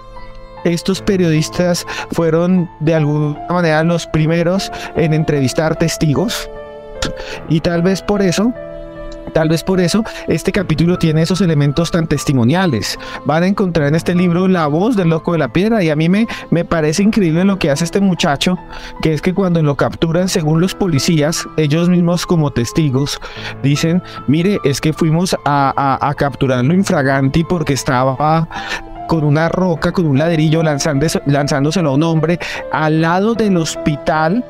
[0.65, 6.51] estos periodistas fueron de alguna manera los primeros en entrevistar testigos
[7.49, 8.53] y tal vez por eso
[9.37, 12.99] Tal vez por eso este capítulo tiene esos elementos tan testimoniales.
[13.27, 15.95] Van a encontrar en este libro la voz del loco de la piedra y a
[15.95, 18.57] mí me, me parece increíble lo que hace este muchacho,
[19.03, 23.21] que es que cuando lo capturan, según los policías, ellos mismos como testigos,
[23.63, 28.49] dicen, mire, es que fuimos a, a, a capturarlo infraganti porque estaba
[29.07, 32.39] con una roca, con un ladrillo, lanzándoselo a un hombre
[32.73, 34.45] al lado del hospital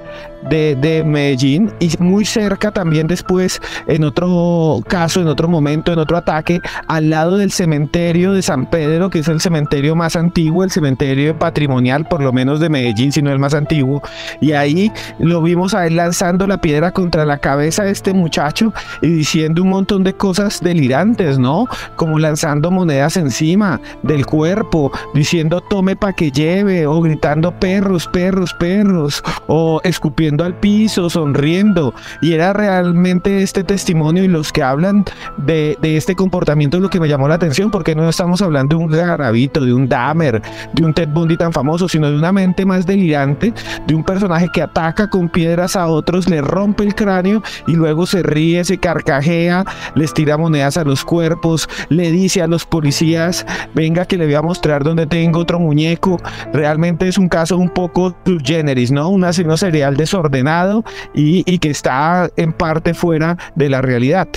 [0.49, 5.99] de, de, Medellín y muy cerca también después, en otro caso, en otro momento, en
[5.99, 10.65] otro ataque, al lado del cementerio de San Pedro, que es el cementerio más antiguo,
[10.65, 14.03] el cementerio patrimonial, por lo menos de Medellín, si no el más antiguo.
[14.41, 18.73] Y ahí lo vimos a él lanzando la piedra contra la cabeza de este muchacho
[19.03, 21.67] y diciendo un montón de cosas delirantes, ¿no?
[21.97, 28.55] Como lanzando monedas encima del cuerpo, diciendo tome pa' que lleve, o gritando perros, perros,
[28.55, 31.95] perros, o escupiendo al piso, sonriendo.
[32.21, 35.05] Y era realmente este testimonio y los que hablan
[35.37, 38.85] de, de, este comportamiento lo que me llamó la atención, porque no estamos hablando de
[38.85, 42.65] un garabito, de un Dahmer, de un Ted Bundy tan famoso, sino de una mente
[42.65, 43.53] más delirante,
[43.87, 48.07] de un personaje que ataca con piedras a otros, le rompe el cráneo y luego
[48.07, 53.47] se ríe, se carcajea, les tira monedas a los cuerpos, le dice a los policías,
[53.75, 56.21] venga que le voy a mostrar dónde tengo otro muñeco.
[56.53, 59.09] Realmente es un caso un poco generis, ¿no?
[59.09, 64.29] Un asesino serial de ordenado y, que está en parte fuera de la realidad.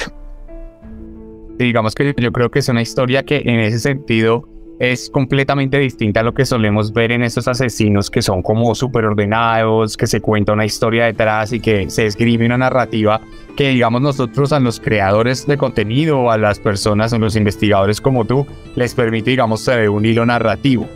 [1.58, 4.48] Digamos que yo creo que es una historia que en ese sentido
[4.80, 9.04] es completamente distinta a lo que solemos ver en estos asesinos que son como súper
[9.04, 13.20] ordenados, que se cuenta una historia detrás y que se escribe una narrativa
[13.58, 18.24] que digamos nosotros a los creadores de contenido, a las personas, a los investigadores como
[18.24, 20.88] tú, les permite digamos un hilo narrativo.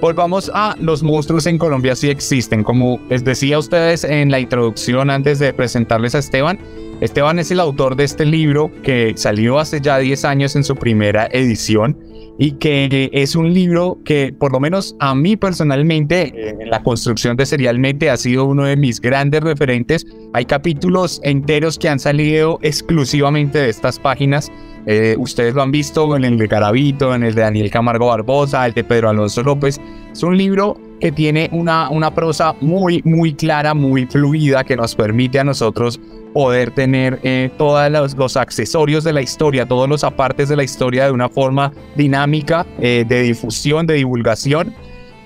[0.00, 2.64] Volvamos a los monstruos en Colombia si existen.
[2.64, 6.58] Como les decía a ustedes en la introducción antes de presentarles a Esteban,
[7.02, 10.74] Esteban es el autor de este libro que salió hace ya 10 años en su
[10.74, 11.98] primera edición
[12.38, 17.36] y que es un libro que por lo menos a mí personalmente en la construcción
[17.36, 20.06] de Serialmente ha sido uno de mis grandes referentes.
[20.32, 24.50] Hay capítulos enteros que han salido exclusivamente de estas páginas.
[24.86, 28.66] Eh, ustedes lo han visto en el de Garavito, en el de Daniel Camargo Barbosa,
[28.66, 29.80] el de Pedro Alonso López.
[30.12, 34.94] Es un libro que tiene una, una prosa muy, muy clara, muy fluida, que nos
[34.94, 36.00] permite a nosotros
[36.32, 40.62] poder tener eh, todos los, los, accesorios de la historia, todos los apartes de la
[40.62, 44.74] historia de una forma dinámica eh, de difusión, de divulgación.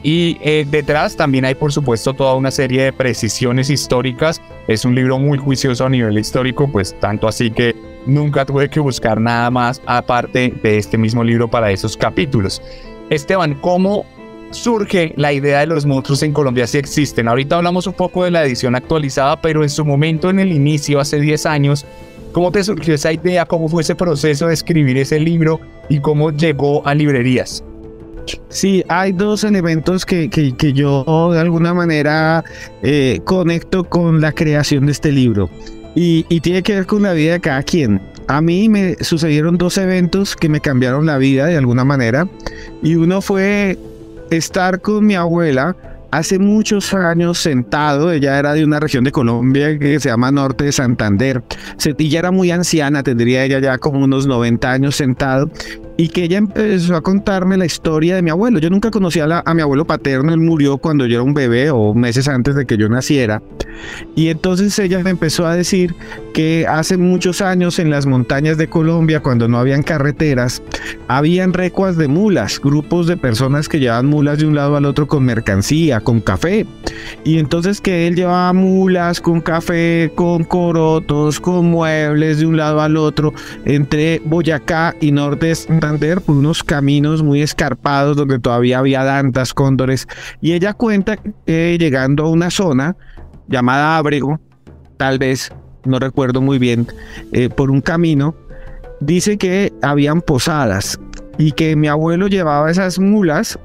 [0.05, 4.41] Y eh, detrás también hay, por supuesto, toda una serie de precisiones históricas.
[4.69, 8.81] Es un libro muy juicioso a nivel histórico, pues tanto así que nunca tuve que
[8.81, 12.61] buscar nada más aparte de este mismo libro para esos capítulos.
[13.09, 14.05] Esteban, ¿cómo
[14.51, 17.27] surge la idea de los monstruos en Colombia si existen.
[17.27, 21.01] Ahorita hablamos un poco de la edición actualizada, pero en su momento, en el inicio,
[21.01, 21.87] hace 10 años,
[22.33, 23.47] ¿cómo te surgió esa idea?
[23.47, 27.65] ¿Cómo fue ese proceso de escribir ese libro y cómo llegó a librerías?
[28.49, 32.45] Sí, hay dos elementos que, que, que yo de alguna manera
[32.83, 35.51] eh, conecto con la creación de este libro.
[35.95, 38.01] Y, y tiene que ver con la vida de cada quien.
[38.27, 42.27] A mí me sucedieron dos eventos que me cambiaron la vida de alguna manera.
[42.83, 43.79] Y uno fue
[44.31, 45.77] estar con mi abuela
[46.15, 50.65] hace muchos años sentado, ella era de una región de Colombia que se llama Norte
[50.65, 51.43] de Santander,
[51.85, 55.51] ella era muy anciana, tendría ella ya como unos 90 años sentado,
[55.97, 58.59] y que ella empezó a contarme la historia de mi abuelo.
[58.59, 61.71] Yo nunca conocí a, a, mi abuelo paterno, él murió cuando yo era un bebé
[61.71, 63.43] o meses antes de que yo naciera.
[64.15, 65.95] Y entonces ella me empezó a decir
[66.35, 70.63] que hace muchos años en las montañas de Colombia, cuando no habían carreteras,
[71.07, 75.07] habían recuas de mulas, grupos de personas que llevaban mulas de un lado al otro
[75.07, 76.67] con mercancía, con café.
[77.23, 82.81] Y entonces que él llevaba mulas con café, con corotos, con muebles de un lado
[82.81, 83.33] al otro,
[83.65, 89.55] entre Boyacá y Norte de Santander, por unos caminos muy escarpados donde todavía había dantas,
[89.55, 90.09] cóndores.
[90.41, 91.17] Y ella cuenta
[91.47, 92.97] que llegando a una zona
[93.47, 94.41] llamada Abrego,
[94.97, 95.53] tal vez,
[95.85, 96.87] no recuerdo muy bien,
[97.33, 98.35] eh, por un camino,
[99.01, 100.99] dice que habían posadas
[101.39, 103.59] y que mi abuelo llevaba esas mulas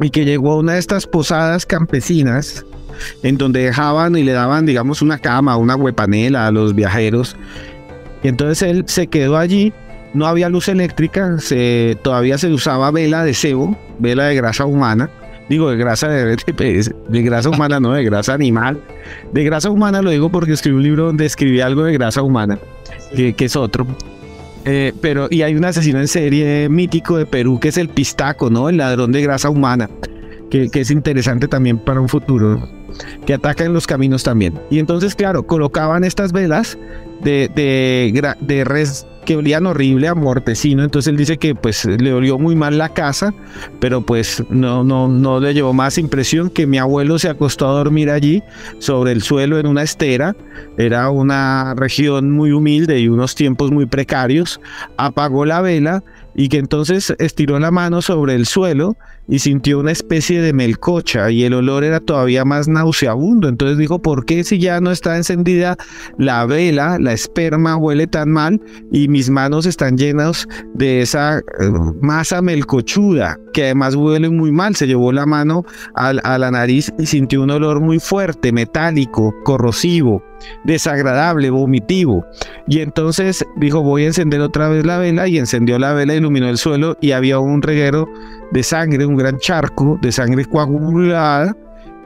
[0.00, 2.64] y que llegó a una de estas posadas campesinas
[3.22, 7.36] en donde dejaban y le daban, digamos, una cama, una huepanela a los viajeros.
[8.22, 9.72] Y entonces él se quedó allí,
[10.14, 11.36] no había luz eléctrica,
[12.02, 15.10] todavía se usaba vela de cebo, vela de grasa humana.
[15.48, 18.80] Digo, de grasa de, de, de grasa humana, no de grasa animal.
[19.32, 22.58] De grasa humana lo digo porque escribí un libro donde escribí algo de grasa humana,
[23.14, 23.86] que, es otro.
[24.64, 28.50] Eh, pero, y hay un asesino en serie mítico de Perú que es el pistaco,
[28.50, 28.68] ¿no?
[28.68, 29.88] El ladrón de grasa humana,
[30.50, 32.68] que, que es interesante también para un futuro,
[33.24, 34.54] que ataca en los caminos también.
[34.68, 36.76] Y entonces, claro, colocaban estas velas
[37.22, 42.14] de, de, de res que olían horrible a mortecino, entonces él dice que pues le
[42.14, 43.34] olió muy mal la casa,
[43.78, 47.72] pero pues no, no, no le llevó más impresión que mi abuelo se acostó a
[47.72, 48.42] dormir allí
[48.78, 50.34] sobre el suelo en una estera,
[50.78, 54.60] era una región muy humilde y unos tiempos muy precarios,
[54.96, 56.02] apagó la vela
[56.34, 58.96] y que entonces estiró la mano sobre el suelo
[59.28, 63.48] y sintió una especie de melcocha y el olor era todavía más nauseabundo.
[63.48, 65.76] Entonces dijo, ¿por qué si ya no está encendida
[66.18, 68.60] la vela, la esperma huele tan mal
[68.92, 71.42] y mis manos están llenas de esa
[72.00, 74.76] masa melcochuda que además huele muy mal?
[74.76, 79.34] Se llevó la mano a, a la nariz y sintió un olor muy fuerte, metálico,
[79.44, 80.22] corrosivo
[80.64, 82.26] desagradable, vomitivo.
[82.66, 86.48] Y entonces dijo, voy a encender otra vez la vela y encendió la vela, iluminó
[86.48, 88.08] el suelo y había un reguero
[88.52, 91.56] de sangre, un gran charco de sangre coagulada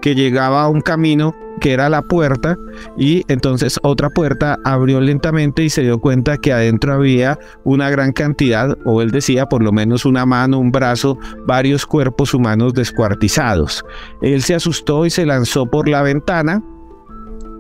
[0.00, 2.56] que llegaba a un camino que era la puerta
[2.96, 8.12] y entonces otra puerta abrió lentamente y se dio cuenta que adentro había una gran
[8.12, 13.84] cantidad, o él decía por lo menos una mano, un brazo, varios cuerpos humanos descuartizados.
[14.22, 16.62] Él se asustó y se lanzó por la ventana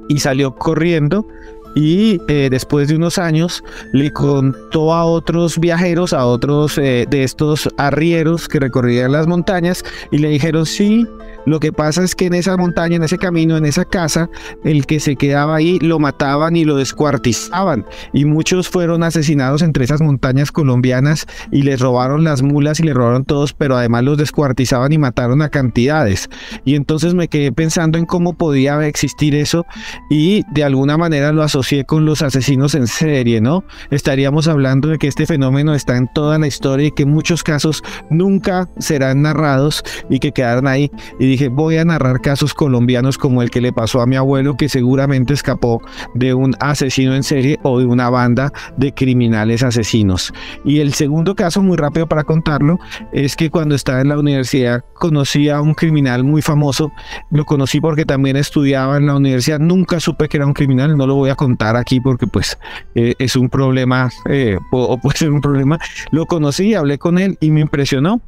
[0.08, 1.26] y salió corriendo
[1.74, 3.62] y eh, después de unos años
[3.92, 9.84] le contó a otros viajeros, a otros eh, de estos arrieros que recorrían las montañas
[10.10, 11.06] y le dijeron, sí,
[11.46, 14.28] Lo que pasa es que en esa montaña, en ese camino, en esa casa,
[14.64, 17.86] el que se quedaba ahí lo mataban y lo descuartizaban.
[18.12, 22.94] Y muchos fueron asesinados entre esas montañas colombianas y les robaron las mulas y les
[22.94, 26.28] robaron todos, pero además los descuartizaban y mataron a cantidades.
[26.64, 29.66] Y entonces me quedé pensando en cómo podía existir eso
[30.10, 33.64] y de alguna manera lo asocié con los asesinos en serie, ¿no?
[33.90, 37.82] Estaríamos hablando de que este fenómeno está en toda la historia y que muchos casos
[38.10, 40.90] nunca serán narrados y que quedaron ahí.
[41.30, 44.68] Dije, voy a narrar casos colombianos como el que le pasó a mi abuelo que
[44.68, 45.80] seguramente escapó
[46.14, 50.32] de un asesino en serie o de una banda de criminales asesinos.
[50.64, 52.78] Y el segundo caso, muy rápido para contarlo,
[53.12, 56.92] es que cuando estaba en la universidad conocí a un criminal muy famoso.
[57.30, 59.58] Lo conocí porque también estudiaba en la universidad.
[59.58, 62.58] Nunca supe que era un criminal, no lo voy a contar aquí porque pues
[62.94, 65.78] eh, es un problema eh, o puede ser un problema.
[66.10, 68.20] Lo conocí, hablé con él y me impresionó.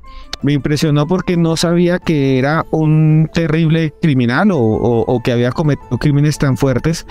[0.43, 2.92] Me impresionó porque no sabía que era un
[3.33, 7.07] terrible criminal o, que había cometido crímenes tan fuertes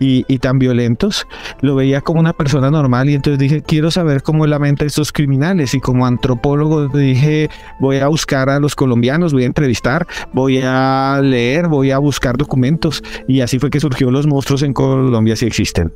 [0.00, 1.26] y, tan violentos.
[1.60, 4.84] Lo veía como una persona normal y entonces dije, quiero saber cómo es la mente
[4.84, 5.74] de estos criminales.
[5.74, 7.48] Y como antropólogo dije,
[7.80, 12.36] voy a buscar a los colombianos, voy a entrevistar, voy a leer, voy a buscar
[12.36, 13.02] documentos.
[13.26, 15.92] Y así fue que surgió Los Monstruos en Colombia si existen.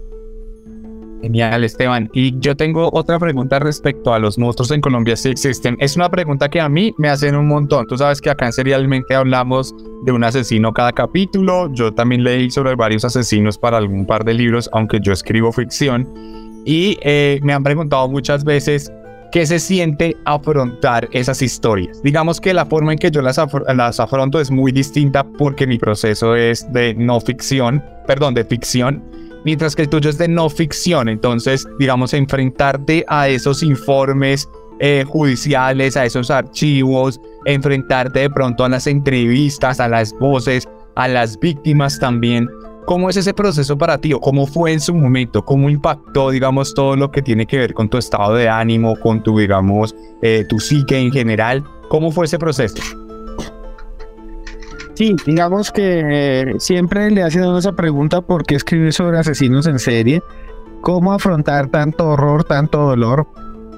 [1.22, 2.08] Genial, Esteban.
[2.12, 5.76] Y yo tengo otra pregunta respecto a los monstruos en Colombia si existen.
[5.78, 7.86] Es una pregunta que a mí me hacen un montón.
[7.86, 11.72] Tú sabes que acá en Serialmente hablamos de un asesino cada capítulo.
[11.72, 16.08] Yo también leí sobre varios asesinos para algún par de libros, aunque yo escribo ficción.
[16.64, 18.90] Y eh, me han preguntado muchas veces
[19.32, 22.02] qué se siente afrontar esas historias.
[22.02, 23.40] Digamos que la forma en que yo las,
[23.74, 29.02] las afronto es muy distinta porque mi proceso es de no ficción, perdón, de ficción
[29.44, 31.08] mientras que el tuyo es de no ficción.
[31.08, 38.68] Entonces, digamos, enfrentarte a esos informes eh, judiciales, a esos archivos, enfrentarte de pronto a
[38.68, 42.48] las entrevistas, a las voces, a las víctimas también.
[42.86, 45.44] ¿Cómo es ese proceso para ti o cómo fue en su momento?
[45.44, 49.22] ¿Cómo impactó, digamos, todo lo que tiene que ver con tu estado de ánimo, con
[49.22, 51.62] tu, digamos, eh, tu psique en general?
[51.88, 52.99] ¿Cómo fue ese proceso?
[55.00, 59.78] Sí, digamos que eh, siempre le hacen esa pregunta por qué escribir sobre asesinos en
[59.78, 60.22] serie,
[60.82, 63.26] cómo afrontar tanto horror, tanto dolor.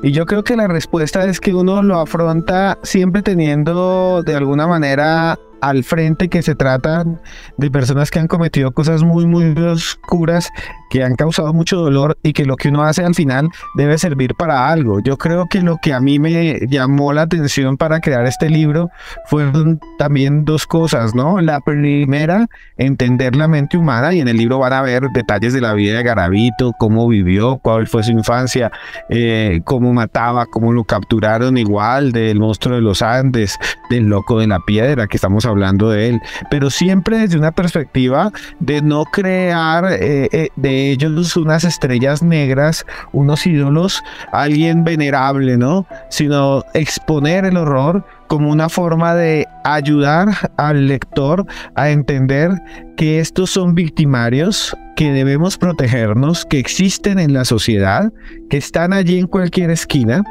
[0.03, 4.66] Y yo creo que la respuesta es que uno lo afronta siempre teniendo de alguna
[4.66, 7.20] manera al frente que se tratan
[7.57, 10.51] de personas que han cometido cosas muy, muy oscuras,
[10.93, 14.34] que han causado mucho dolor y que lo que uno hace al final debe servir
[14.34, 15.01] para algo.
[15.01, 18.90] Yo creo que lo que a mí me llamó la atención para crear este libro
[19.24, 21.40] fueron también dos cosas, ¿no?
[21.40, 25.62] La primera, entender la mente humana y en el libro van a ver detalles de
[25.62, 28.70] la vida de Garavito, cómo vivió, cuál fue su infancia,
[29.09, 34.47] eh, cómo mataba, cómo lo capturaron igual del monstruo de los Andes, del loco de
[34.47, 36.20] la piedra que estamos hablando de él,
[36.51, 38.30] pero siempre desde una perspectiva
[38.61, 40.49] de no crear eh, eh,
[40.83, 44.03] de ellos unas estrellas negras, unos ídolos,
[44.33, 45.87] alguien venerable, ¿no?
[46.11, 52.51] Sino exponer el horror como una forma de ayudar al lector a entender
[52.97, 58.11] que estos son victimarios, que debemos protegernos, que existen en la sociedad,
[58.49, 60.24] que están allí en cualquier esquina,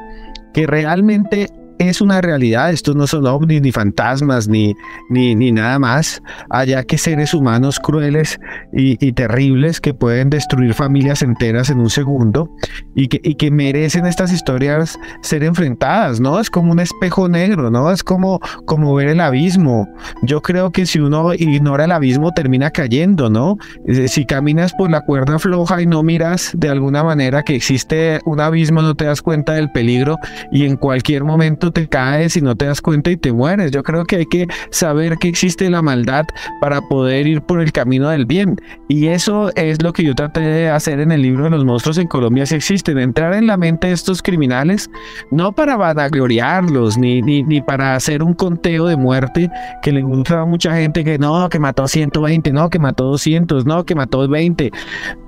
[0.54, 1.50] que realmente
[1.90, 2.72] es una realidad.
[2.72, 4.74] Estos no son ovnis, ni fantasmas, ni,
[5.10, 6.22] ni, ni nada más.
[6.50, 8.40] Allá que seres humanos crueles
[8.74, 12.50] y, terribles que pueden destruir familias enteras en un segundo
[12.96, 16.40] y que, y que merecen estas historias ser enfrentadas, ¿no?
[16.40, 17.92] Es como un espejo negro, ¿no?
[17.92, 19.88] Es como, como ver el abismo.
[20.24, 23.58] Yo creo que si uno ignora el abismo termina cayendo, ¿no?
[24.08, 28.40] Si caminas por la cuerda floja y no miras de alguna manera que existe un
[28.40, 30.18] abismo, no te das cuenta del peligro
[30.52, 33.72] y en cualquier momento te caes y no te das cuenta y te mueres.
[33.72, 36.26] Yo creo que hay que saber que existe la maldad
[36.60, 38.60] para poder ir por el camino del bien.
[38.88, 41.98] Y eso es lo que yo traté de hacer en el libro de los monstruos
[41.98, 42.98] en Colombia si existen.
[42.98, 44.90] Entrar en la mente de estos criminales,
[45.32, 49.50] no para vanagloriarlos, ni, ni, ni para hacer un conteo de muerte
[49.82, 53.66] que le gusta a mucha gente que no, que mató 120, no, que mató 200,
[53.66, 54.72] no, que mató 20.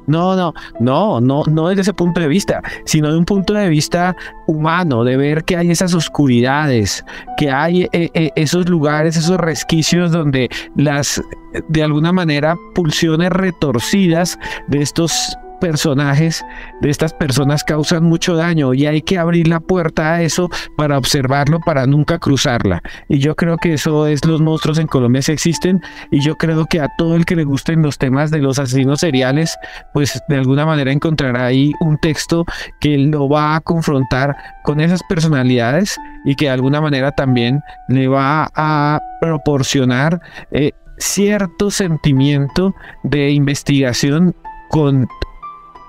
[0.07, 3.69] No, no, no, no, no desde ese punto de vista, sino de un punto de
[3.69, 4.15] vista
[4.47, 7.03] humano, de ver que hay esas oscuridades,
[7.37, 11.21] que hay eh, eh, esos lugares, esos resquicios donde las,
[11.69, 14.37] de alguna manera, pulsiones retorcidas
[14.67, 16.43] de estos personajes,
[16.81, 20.97] de estas personas causan mucho daño y hay que abrir la puerta a eso para
[20.97, 22.81] observarlo, para nunca cruzarla.
[23.07, 25.79] Y yo creo que eso es los monstruos en Colombia si existen
[26.11, 28.99] y yo creo que a todo el que le gusten los temas de los asesinos
[28.99, 29.55] seriales,
[29.93, 32.43] pues de alguna manera encontrará ahí un texto
[32.81, 34.35] que lo va a confrontar
[34.65, 40.19] con esas personalidades y que de alguna manera también le va a proporcionar
[40.51, 44.35] eh, cierto sentimiento de investigación
[44.69, 45.07] con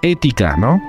[0.05, 0.83] ética, ¿no?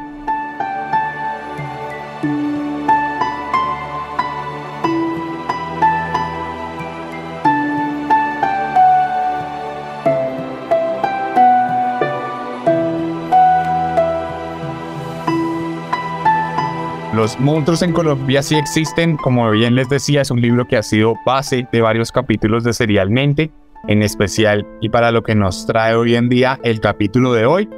[17.14, 20.84] Los monstruos en Colombia sí existen, como bien les decía, es un libro que ha
[20.84, 23.52] sido base de varios capítulos de Serialmente,
[23.88, 27.70] en especial y para lo que nos trae hoy en día el capítulo de hoy,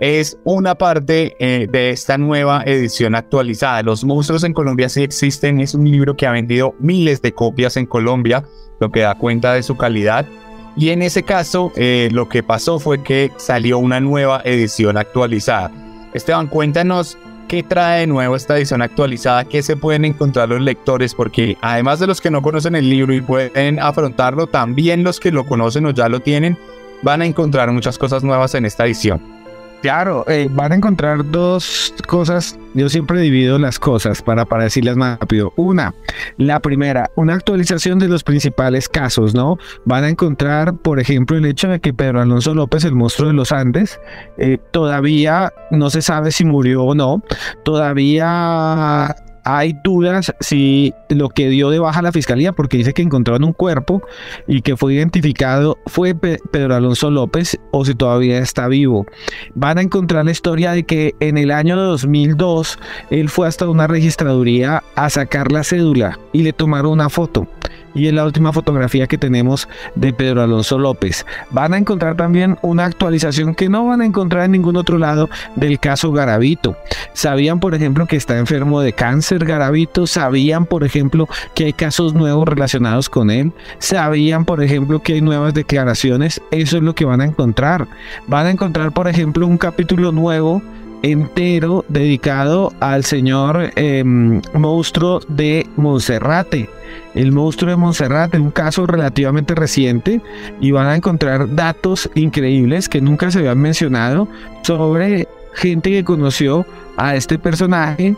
[0.00, 3.82] es una parte eh, de esta nueva edición actualizada.
[3.82, 7.76] Los monstruos en Colombia sí existen, es un libro que ha vendido miles de copias
[7.76, 8.44] en Colombia,
[8.80, 10.26] lo que da cuenta de su calidad.
[10.74, 15.70] Y en ese caso, eh, lo que pasó fue que salió una nueva edición actualizada.
[16.14, 21.14] Esteban, cuéntanos qué trae de nuevo esta edición actualizada, qué se pueden encontrar los lectores,
[21.14, 25.30] porque además de los que no conocen el libro y pueden afrontarlo, también los que
[25.30, 26.56] lo conocen o ya lo tienen,
[27.02, 29.39] van a encontrar muchas cosas nuevas en esta edición.
[29.82, 32.58] Claro, eh, van a encontrar dos cosas.
[32.74, 35.54] Yo siempre divido las cosas para, para decirlas más rápido.
[35.56, 35.94] Una,
[36.36, 39.58] la primera, una actualización de los principales casos, ¿no?
[39.86, 43.34] Van a encontrar, por ejemplo, el hecho de que Pedro Alonso López, el monstruo de
[43.34, 43.98] los Andes,
[44.36, 47.22] eh, todavía no se sabe si murió o no.
[47.64, 53.44] Todavía hay dudas si lo que dio de baja la fiscalía, porque dice que encontraron
[53.44, 54.02] un cuerpo
[54.46, 59.06] y que fue identificado fue Pedro Alonso López o si todavía está vivo.
[59.54, 62.78] Van a encontrar la historia de que en el año de 2002
[63.10, 67.46] él fue hasta una registraduría a sacar la cédula y le tomaron una foto
[67.94, 71.26] y es la última fotografía que tenemos de Pedro Alonso López.
[71.50, 75.28] Van a encontrar también una actualización que no van a encontrar en ningún otro lado
[75.56, 76.76] del caso Garavito.
[77.12, 82.14] Sabían, por ejemplo, que está enfermo de cáncer Garavito, sabían, por ejemplo, que hay casos
[82.14, 87.04] nuevos relacionados con él, sabían, por ejemplo, que hay nuevas declaraciones, eso es lo que
[87.04, 87.86] van a encontrar.
[88.26, 90.62] Van a encontrar, por ejemplo, un capítulo nuevo
[91.02, 96.68] entero dedicado al señor em, monstruo de Monserrate.
[97.14, 100.20] El monstruo de Montserrat, un caso relativamente reciente,
[100.60, 104.28] y van a encontrar datos increíbles que nunca se habían mencionado
[104.62, 106.64] sobre gente que conoció
[106.96, 108.14] a este personaje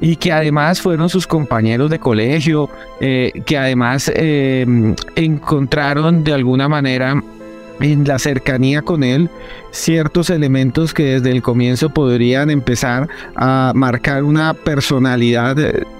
[0.00, 2.70] y que además fueron sus compañeros de colegio,
[3.00, 7.20] eh, que además em, encontraron de alguna manera
[7.80, 9.28] en la cercanía con él
[9.70, 15.56] ciertos elementos que desde el comienzo podrían empezar a marcar una personalidad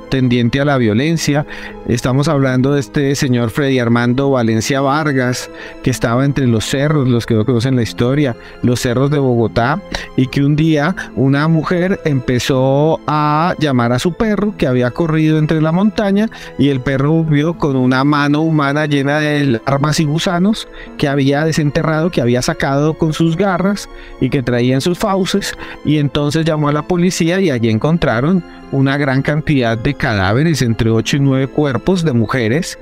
[0.08, 1.46] tendiente a la violencia.
[1.89, 5.49] Estamos hablando de este señor Freddy Armando Valencia Vargas,
[5.82, 9.80] que estaba entre los cerros, los que no conocen la historia, los cerros de Bogotá,
[10.14, 15.39] y que un día una mujer empezó a llamar a su perro que había corrido
[15.39, 16.28] entre la montaña
[16.59, 20.68] y el perro vio con una mano humana llena de armas y gusanos
[20.99, 23.89] que había desenterrado, que había sacado con sus garras
[24.20, 25.55] y que traía en sus fauces,
[25.86, 30.91] y entonces llamó a la policía y allí encontraron una gran cantidad de cadáveres, entre
[30.91, 32.78] 8 y 9 cuerpos de mujeres,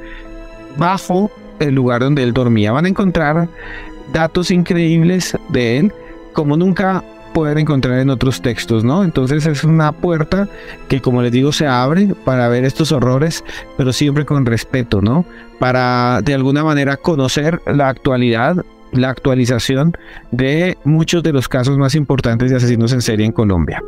[0.77, 2.73] bajo el lugar donde él dormía.
[2.73, 3.49] Van a encontrar
[4.13, 5.93] datos increíbles de él,
[6.33, 9.05] como nunca pueden encontrar en otros textos, ¿no?
[9.05, 10.49] Entonces es una puerta
[10.89, 13.45] que, como les digo, se abre para ver estos horrores,
[13.77, 15.27] pero siempre con respeto, ¿no?
[15.59, 19.93] Para de alguna manera conocer la actualidad, la actualización
[20.31, 23.83] de muchos de los casos más importantes de asesinos en serie en Colombia.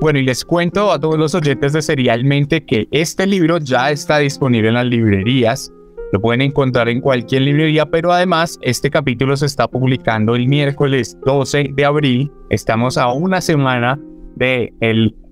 [0.00, 4.18] Bueno, y les cuento a todos los oyentes de Serialmente que este libro ya está
[4.18, 5.72] disponible en las librerías.
[6.12, 11.18] Lo pueden encontrar en cualquier librería, pero además este capítulo se está publicando el miércoles
[11.26, 12.30] 12 de abril.
[12.48, 13.98] Estamos a una semana
[14.36, 14.72] de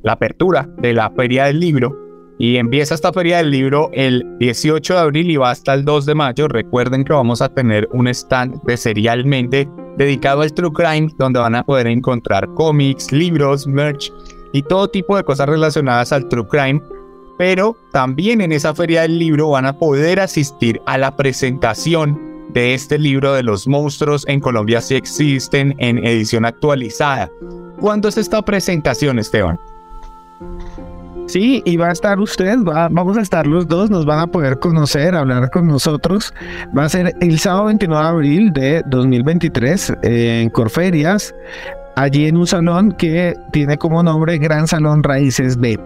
[0.03, 1.97] la apertura de la Feria del Libro.
[2.41, 6.07] Y empieza esta Feria del Libro el 18 de abril y va hasta el 2
[6.07, 6.49] de mayo.
[6.49, 11.55] Recuerden que vamos a tener un stand de Serialmente dedicado al True Crime, donde van
[11.55, 14.13] a poder encontrar cómics, libros, merch
[14.57, 16.81] y todo tipo de cosas relacionadas al true crime,
[17.37, 22.19] pero también en esa feria del libro van a poder asistir a la presentación
[22.55, 27.31] de este libro de los monstruos en Colombia si existen en edición actualizada.
[27.79, 29.61] ¿Cuándo es esta presentación, Esteban?
[31.27, 34.59] Sí, y va a estar usted, vamos a estar los dos, nos van a poder
[34.59, 36.33] conocer, hablar con nosotros.
[36.77, 41.35] Va a ser el sábado 29 de abril de 2023 en Corferias
[41.97, 45.81] allí en un salón que tiene como nombre Gran Salón Raíces B.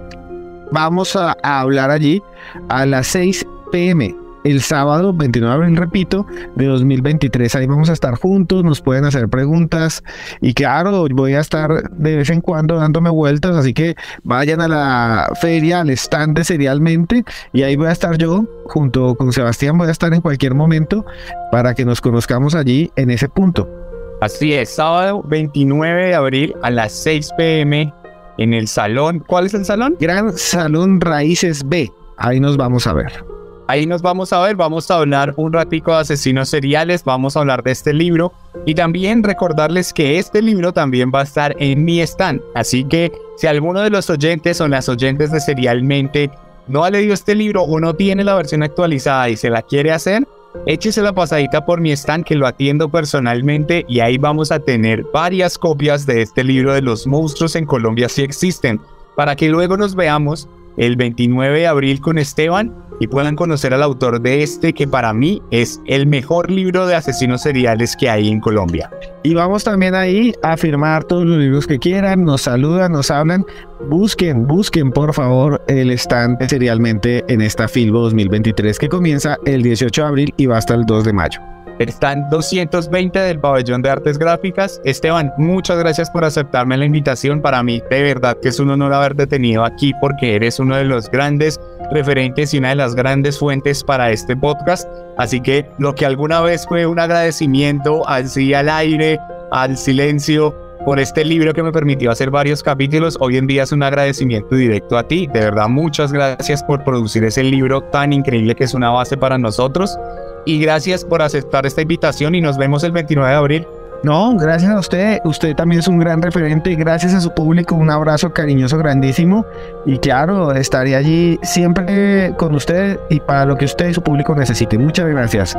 [0.73, 2.23] Vamos a, hablar allí
[2.69, 7.55] a las 6 pm el sábado 29 de abril, repito, de 2023.
[7.57, 10.03] Ahí vamos a estar juntos, nos pueden hacer preguntas
[10.41, 14.69] y claro, voy a estar de vez en cuando dándome vueltas, así que vayan a
[14.69, 19.77] la feria, al stand de Serialmente y ahí voy a estar yo junto con Sebastián,
[19.77, 21.05] voy a estar en cualquier momento
[21.53, 23.80] para que nos conozcamos allí en ese punto.
[24.21, 27.91] Así es, sábado 29 de abril a las 6 pm
[28.37, 29.25] en el salón.
[29.27, 29.97] ¿Cuál es el salón?
[29.99, 31.91] Gran Salón Raíces B.
[32.19, 33.25] Ahí nos vamos a ver.
[33.67, 37.41] Ahí nos vamos a ver, vamos a hablar un ratico de asesinos seriales, vamos a
[37.41, 38.33] hablar de este libro
[38.67, 42.43] y también recordarles que este libro también va a estar en mi stand.
[42.55, 46.31] Así que si alguno de los oyentes o las oyentes de Serialmente
[46.67, 49.93] no ha leído este libro o no tiene la versión actualizada y se la quiere
[49.93, 50.27] hacer,
[50.67, 55.05] échese la pasadita por mi stand que lo atiendo personalmente y ahí vamos a tener
[55.13, 58.81] varias copias de este libro de los monstruos en Colombia si existen,
[59.17, 60.49] para que luego nos veamos
[60.81, 65.13] el 29 de abril con Esteban y puedan conocer al autor de este que para
[65.13, 68.91] mí es el mejor libro de asesinos seriales que hay en Colombia.
[69.23, 73.45] Y vamos también ahí a firmar todos los libros que quieran, nos saludan, nos hablan.
[73.89, 80.03] Busquen, busquen por favor el stand serialmente en esta Filbo 2023 que comienza el 18
[80.03, 81.41] de abril y va hasta el 2 de mayo.
[81.81, 84.83] Están 220 del pabellón de artes gráficas.
[84.85, 87.41] Esteban, muchas gracias por aceptarme la invitación.
[87.41, 90.85] Para mí, de verdad que es un honor haberte tenido aquí porque eres uno de
[90.85, 91.59] los grandes
[91.91, 94.87] referentes y una de las grandes fuentes para este podcast.
[95.17, 99.19] Así que lo que alguna vez fue un agradecimiento al sí al aire,
[99.51, 100.55] al silencio,
[100.85, 103.17] por este libro que me permitió hacer varios capítulos.
[103.21, 105.27] Hoy en día es un agradecimiento directo a ti.
[105.27, 109.39] De verdad, muchas gracias por producir ese libro tan increíble que es una base para
[109.39, 109.99] nosotros
[110.45, 113.67] y gracias por aceptar esta invitación y nos vemos el 29 de abril.
[114.03, 115.19] No, gracias a usted.
[115.25, 116.75] Usted también es un gran referente.
[116.75, 117.75] Gracias a su público.
[117.75, 119.45] Un abrazo cariñoso, grandísimo.
[119.85, 124.35] Y claro, estaré allí siempre con usted y para lo que usted y su público
[124.35, 124.83] necesiten.
[124.83, 125.57] Muchas gracias.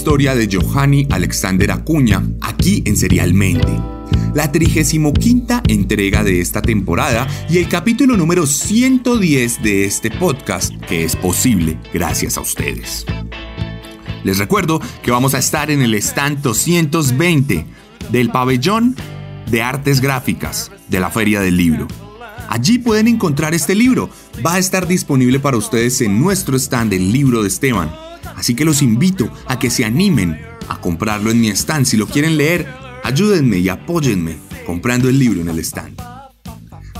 [0.00, 3.68] Historia de Johanny Alexander Acuña, aquí en Serialmente.
[4.32, 5.12] La 35
[5.68, 11.78] entrega de esta temporada y el capítulo número 110 de este podcast, que es posible
[11.92, 13.04] gracias a ustedes.
[14.24, 17.66] Les recuerdo que vamos a estar en el stand 220
[18.10, 18.96] del pabellón
[19.50, 21.86] de artes gráficas de la Feria del Libro.
[22.48, 24.08] Allí pueden encontrar este libro.
[24.44, 27.99] Va a estar disponible para ustedes en nuestro stand del libro de Esteban.
[28.40, 31.84] Así que los invito a que se animen a comprarlo en mi stand.
[31.84, 32.66] Si lo quieren leer,
[33.04, 36.00] ayúdenme y apóyenme comprando el libro en el stand.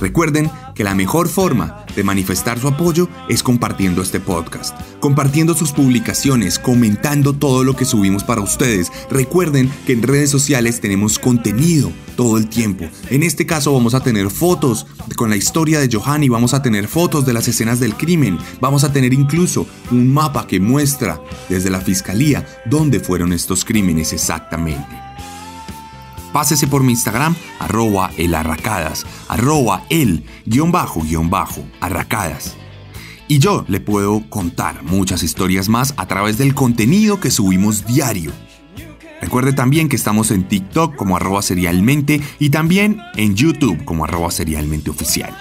[0.02, 5.72] Recuerden que la mejor forma de manifestar su apoyo es compartiendo este podcast, compartiendo sus
[5.72, 8.92] publicaciones, comentando todo lo que subimos para ustedes.
[9.10, 12.84] Recuerden que en redes sociales tenemos contenido todo el tiempo.
[13.08, 16.86] En este caso vamos a tener fotos con la historia de Johanny, vamos a tener
[16.86, 21.18] fotos de las escenas del crimen, vamos a tener incluso un mapa que muestra
[21.48, 24.86] desde la fiscalía dónde fueron estos crímenes exactamente
[26.34, 32.54] pásese por mi Instagram, arroba elarracadas, arroba el guion bajo guion bajo arracadas.
[33.28, 38.30] Y yo le puedo contar muchas historias más a través del contenido que subimos diario.
[39.20, 44.30] Recuerde también que estamos en TikTok como arroba serialmente y también en YouTube como arroba
[44.30, 45.36] serialmente oficial.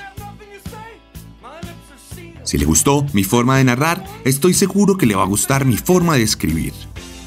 [2.43, 5.77] Si le gustó mi forma de narrar, estoy seguro que le va a gustar mi
[5.77, 6.73] forma de escribir.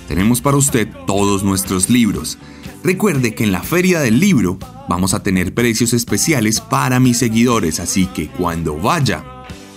[0.09, 2.39] Tenemos para usted todos nuestros libros,
[2.85, 7.79] Recuerde que en la feria del libro vamos a tener precios especiales para mis seguidores,
[7.79, 9.25] así que cuando vaya,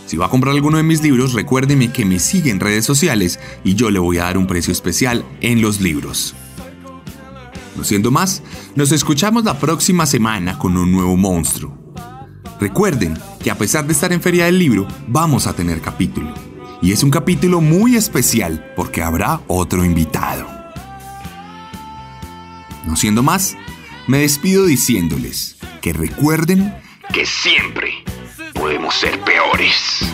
[0.07, 3.39] si va a comprar alguno de mis libros, recuérdeme que me sigue en redes sociales
[3.63, 6.35] y yo le voy a dar un precio especial en los libros.
[7.75, 8.41] No siendo más,
[8.75, 11.77] nos escuchamos la próxima semana con un nuevo monstruo.
[12.59, 16.33] Recuerden que a pesar de estar en Feria del Libro, vamos a tener capítulo.
[16.81, 20.47] Y es un capítulo muy especial porque habrá otro invitado.
[22.85, 23.57] No siendo más,
[24.07, 26.75] me despido diciéndoles que recuerden
[27.13, 27.91] que siempre
[28.53, 30.05] podemos ser peores.